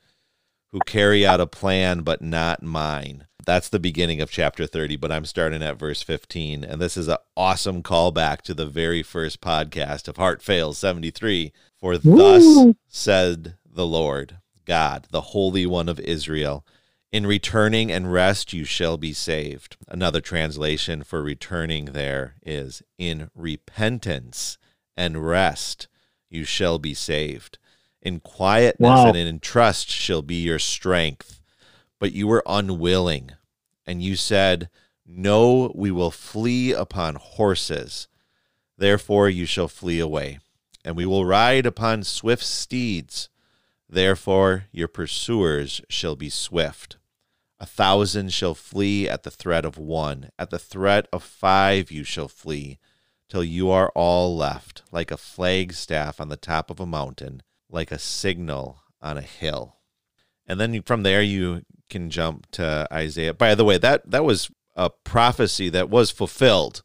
[0.72, 3.26] who carry out a plan, but not mine.
[3.46, 6.62] That's the beginning of chapter 30, but I'm starting at verse 15.
[6.64, 11.52] And this is an awesome callback to the very first podcast of Heart Fails 73.
[11.78, 16.66] For thus said the Lord God, the Holy One of Israel.
[17.12, 19.76] In returning and rest you shall be saved.
[19.88, 24.58] Another translation for returning there is in repentance
[24.96, 25.88] and rest
[26.28, 27.58] you shall be saved.
[28.02, 29.06] In quietness Wow.
[29.08, 31.39] and in trust shall be your strength.
[32.00, 33.32] But you were unwilling,
[33.86, 34.70] and you said,
[35.06, 38.08] No, we will flee upon horses.
[38.76, 40.40] Therefore you shall flee away,
[40.84, 43.28] and we will ride upon swift steeds.
[43.88, 46.96] Therefore your pursuers shall be swift.
[47.58, 52.04] A thousand shall flee at the threat of one, at the threat of five you
[52.04, 52.78] shall flee,
[53.28, 57.92] till you are all left, like a flagstaff on the top of a mountain, like
[57.92, 59.79] a signal on a hill.
[60.50, 63.32] And then from there you can jump to Isaiah.
[63.32, 66.82] By the way, that that was a prophecy that was fulfilled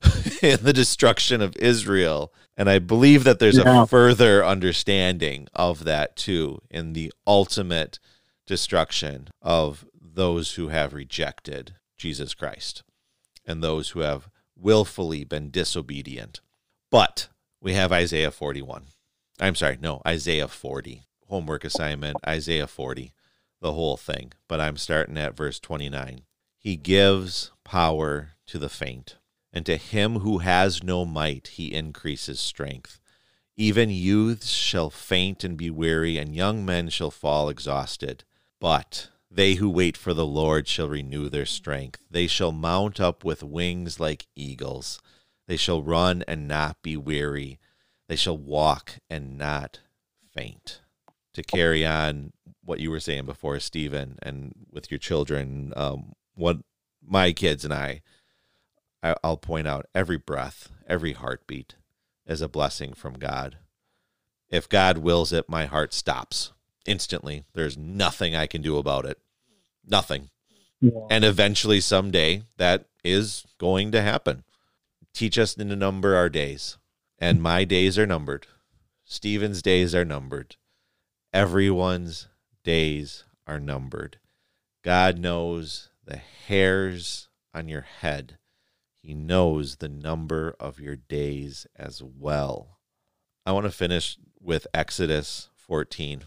[0.42, 2.32] in the destruction of Israel.
[2.56, 3.82] And I believe that there's Yeah.
[3.82, 7.98] a further understanding of that too in the ultimate
[8.46, 12.82] destruction of those who have rejected Jesus Christ
[13.44, 16.40] and those who have willfully been disobedient.
[16.90, 17.28] But
[17.60, 18.84] we have Isaiah 41.
[19.38, 21.02] I'm sorry, no, Isaiah 40.
[21.28, 23.12] Homework assignment, Isaiah 40,
[23.60, 24.32] the whole thing.
[24.48, 26.22] But I'm starting at verse 29.
[26.58, 29.16] He gives power to the faint,
[29.52, 33.00] and to him who has no might, he increases strength.
[33.56, 38.24] Even youths shall faint and be weary, and young men shall fall exhausted.
[38.60, 42.00] But they who wait for the Lord shall renew their strength.
[42.10, 45.00] They shall mount up with wings like eagles.
[45.48, 47.58] They shall run and not be weary.
[48.08, 49.80] They shall walk and not
[50.34, 50.81] faint.
[51.34, 52.32] To carry on
[52.64, 56.58] what you were saying before, Stephen, and with your children, um, what
[57.02, 58.02] my kids and I,
[59.02, 61.74] I, I'll point out every breath, every heartbeat
[62.26, 63.56] is a blessing from God.
[64.50, 66.52] If God wills it, my heart stops
[66.86, 67.44] instantly.
[67.54, 69.18] There's nothing I can do about it.
[69.86, 70.28] Nothing.
[70.80, 70.90] Yeah.
[71.10, 74.44] And eventually, someday, that is going to happen.
[75.14, 76.78] Teach us to number our days.
[77.18, 78.46] And my days are numbered.
[79.04, 80.56] Stephen's days are numbered.
[81.32, 82.28] Everyone's
[82.62, 84.18] days are numbered.
[84.84, 88.36] God knows the hairs on your head.
[89.00, 92.78] He knows the number of your days as well.
[93.46, 96.24] I want to finish with Exodus 14,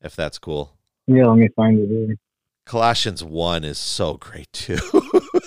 [0.00, 0.76] if that's cool.
[1.06, 2.16] Yeah, let me find it here.
[2.66, 4.78] Colossians 1 is so great too.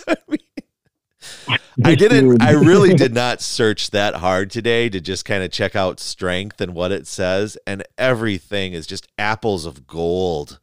[0.08, 5.44] I, mean, I didn't I really did not search that hard today to just kind
[5.44, 10.60] of check out strength and what it says and everything is just apples of gold.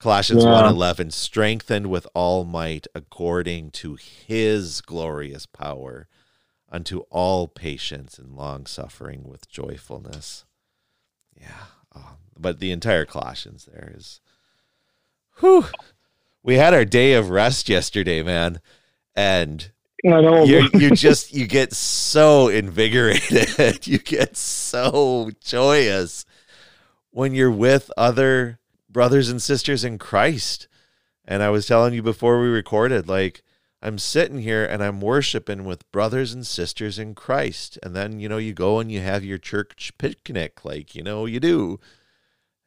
[0.00, 0.50] Colossians Yeah.
[0.50, 6.08] 1:11 strengthened with all might according to his glorious power
[6.68, 10.44] unto all patience and long suffering with joyfulness.
[11.40, 11.66] Yeah.
[11.94, 14.20] Oh, but the entire Colossians there is
[15.38, 15.66] Whew.
[16.42, 18.60] We had our day of rest yesterday, man.
[19.14, 19.70] And
[20.04, 20.44] I know.
[20.44, 23.86] you you just you get so invigorated.
[23.86, 26.24] you get so joyous
[27.10, 28.58] when you're with other
[28.90, 30.66] brothers and sisters in Christ.
[31.24, 33.42] And I was telling you before we recorded, like
[33.82, 37.78] I'm sitting here and I'm worshiping with brothers and sisters in Christ.
[37.82, 41.26] And then, you know, you go and you have your church picnic, like, you know,
[41.26, 41.80] you do.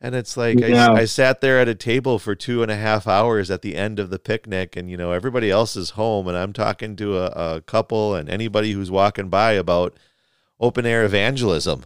[0.05, 0.91] And it's like Yeah.
[0.91, 3.75] I, I sat there at a table for two and a half hours at the
[3.75, 7.17] end of the picnic, and you know everybody else is home, and I'm talking to
[7.17, 9.95] a, a couple and anybody who's walking by about
[10.59, 11.83] open air evangelism,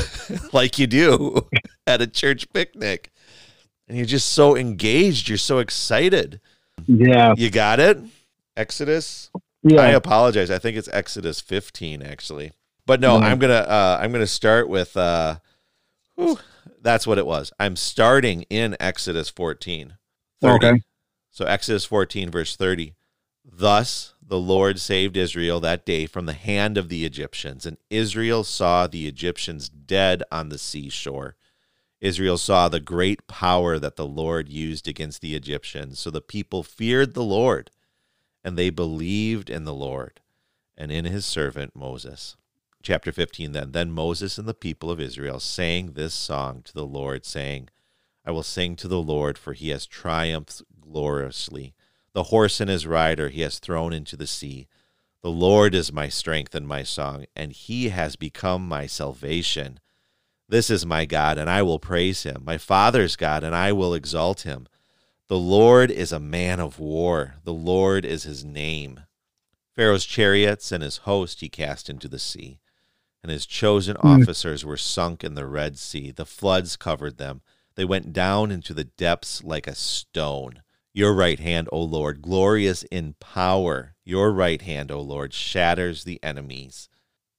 [0.52, 1.46] like you do
[1.86, 3.12] at a church picnic,
[3.86, 6.40] and you're just so engaged, you're so excited.
[6.88, 7.34] yeah.
[7.36, 7.98] You got it,
[8.56, 9.30] Exodus.
[9.62, 9.82] Yeah.
[9.82, 10.50] I apologize.
[10.50, 12.50] I think it's Exodus 15 actually.
[12.84, 13.22] But no, Mhm.
[13.22, 15.36] I'm going to uh I'm to start with uh
[16.16, 16.38] whew,
[16.80, 17.52] that's what it was.
[17.58, 19.96] I'm starting in Exodus 14.
[20.40, 20.54] 30.
[20.54, 20.82] Okay.
[21.30, 22.94] So Exodus 14 verse 30.
[23.44, 28.44] Thus the Lord saved Israel that day from the hand of the Egyptians, and Israel
[28.44, 31.36] saw the Egyptians dead on the seashore.
[32.00, 35.98] Israel saw the great power that the Lord used against the Egyptians.
[35.98, 37.70] So the people feared the Lord,
[38.42, 40.20] and they believed in the Lord
[40.76, 42.36] and in his servant Moses.
[42.82, 43.72] Chapter 15 then.
[43.72, 47.68] Then Moses and the people of Israel sang this song to the Lord, saying,
[48.24, 51.74] I will sing to the Lord, for he has triumphed gloriously.
[52.12, 54.66] The horse and his rider he has thrown into the sea.
[55.22, 59.78] The Lord is my strength and my song, and he has become my salvation.
[60.48, 63.94] This is my God, and I will praise him, my father's God, and I will
[63.94, 64.66] exalt him.
[65.28, 69.00] The Lord is a man of war, the Lord is his name.
[69.76, 72.58] Pharaoh's chariots and his host he cast into the sea,
[73.22, 74.22] and his chosen mm.
[74.22, 76.10] officers were sunk in the Red Sea.
[76.10, 77.42] The floods covered them,
[77.76, 80.62] they went down into the depths like a stone.
[80.92, 83.94] Your right hand, O Lord, glorious in power.
[84.04, 86.88] Your right hand, O Lord, shatters the enemies.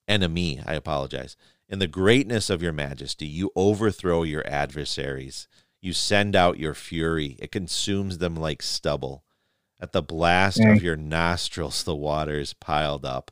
[0.08, 1.36] Enemy, I apologize.
[1.70, 5.48] In the greatness of your majesty, you overthrow your adversaries.
[5.82, 9.24] You send out your fury, it consumes them like stubble.
[9.80, 13.32] At the blast of your nostrils, the waters piled up.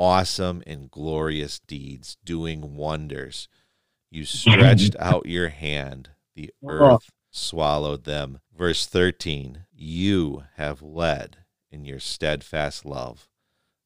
[0.00, 3.48] awesome and glorious deeds, doing wonders?
[4.10, 6.68] You stretched out your hand, the oh.
[6.68, 8.40] earth swallowed them.
[8.56, 11.36] Verse 13 You have led
[11.70, 13.28] in your steadfast love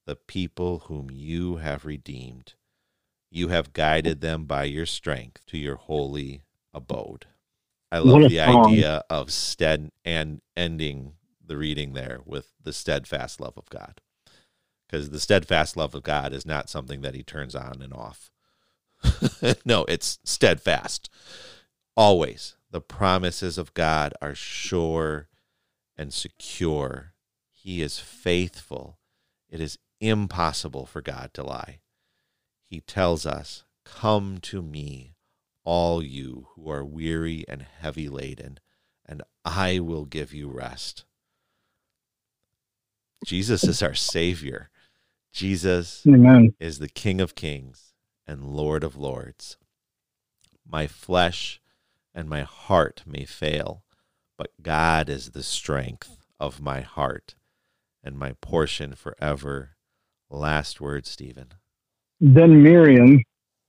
[0.06, 2.54] the people whom you have redeemed.
[3.30, 6.42] You have guided them by your strength to your holy
[6.72, 7.26] abode.
[7.90, 8.66] I love the song.
[8.66, 14.00] idea of stead and ending the reading there with the steadfast love of God.
[14.94, 18.30] Because the steadfast love of God is not something that he turns on and off.
[19.64, 21.10] no, it's steadfast.
[21.96, 22.56] Always.
[22.70, 25.28] The promises of God are sure
[25.96, 27.12] and secure.
[27.50, 28.98] He is faithful.
[29.48, 31.78] It is impossible for God to lie
[32.74, 35.14] he tells us, Come to me,
[35.62, 38.58] all you who are weary and heavy laden,
[39.06, 41.04] and I will give you rest.
[43.24, 44.70] Jesus is our Savior.
[45.34, 46.54] Jesus Amen.
[46.58, 47.92] is the King of kings
[48.26, 49.58] and Lord of lords.
[50.66, 51.60] My flesh
[52.14, 53.84] and my heart may fail,
[54.38, 57.34] but God is the strength of my heart
[58.02, 59.76] and my portion forever.
[60.30, 61.54] Last word, Stephen
[62.20, 63.20] then Miriam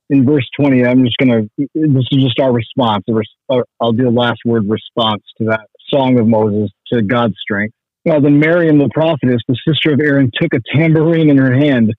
[0.08, 3.04] in verse 20, I'm just going to, this is just our response.
[3.50, 7.74] Uh, I'll do the last word response to that song of Moses to God's strength.
[8.06, 11.92] Now, then Miriam, the prophetess, the sister of Aaron, took a tambourine in her hand,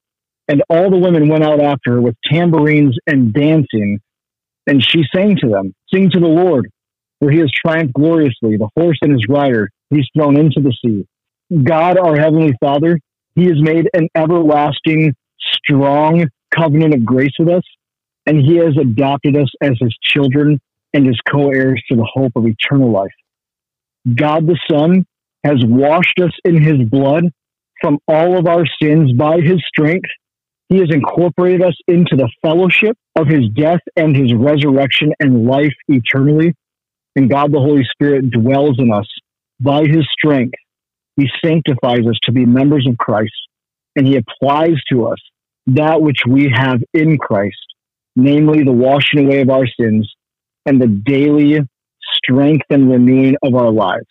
[0.48, 4.00] and all the women went out after her with tambourines and dancing.
[4.66, 6.72] And she sang to them, Sing to the Lord,
[7.20, 8.56] for he has triumphed gloriously.
[8.56, 11.06] The horse and his rider he's thrown into the sea.
[11.64, 13.00] God, our heavenly Father,
[13.36, 17.64] he has made an everlasting, strong, covenant of grace with us,
[18.26, 20.62] and he has adopted us as his children
[20.94, 23.12] and his co heirs to the hope of eternal life.
[24.16, 25.06] God the Son
[25.48, 27.24] has washed us in his blood
[27.82, 30.10] from all of our sins by his strength.
[30.70, 35.74] He has incorporated us into the fellowship of his death and his resurrection and life
[35.88, 36.54] eternally.
[37.16, 39.08] And God the Holy Spirit dwells in us
[39.60, 40.56] by his strength.
[41.16, 43.34] He sanctifies us to be members of Christ,
[43.96, 45.18] and he applies to us
[45.68, 47.56] that which we have in Christ,
[48.16, 50.14] namely the washing away of our sins
[50.66, 51.60] and the daily
[52.18, 54.06] strength and renewing of our lives.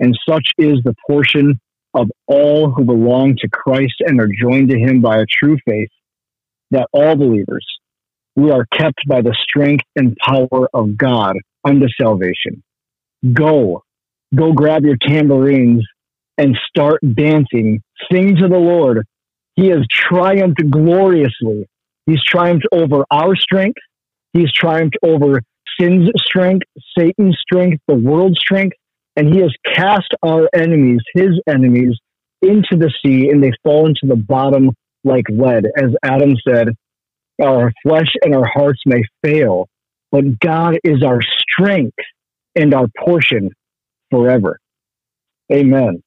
[0.00, 1.60] And such is the portion
[1.94, 5.90] of all who belong to Christ and are joined to him by a true faith,
[6.70, 7.66] that all believers,
[8.36, 12.62] we are kept by the strength and power of God unto salvation.
[13.32, 13.84] Go,
[14.34, 15.84] go grab your tambourines
[16.38, 17.82] and start dancing.
[18.10, 19.04] Sing to the Lord
[19.60, 21.68] he has triumphed gloriously.
[22.06, 23.78] He's triumphed over our strength.
[24.32, 25.42] He's triumphed over
[25.78, 28.76] sin's strength, Satan's strength, the world's strength,
[29.20, 31.94] and he has cast our enemies, his enemies,
[32.40, 34.70] into the sea, and they fall into the bottom
[35.04, 35.66] like lead.
[35.76, 36.68] As Adam said,
[37.42, 39.68] our flesh and our hearts may fail,
[40.10, 41.98] but God is our strength
[42.56, 43.50] and our portion
[44.10, 44.58] forever.
[45.52, 46.02] Amen.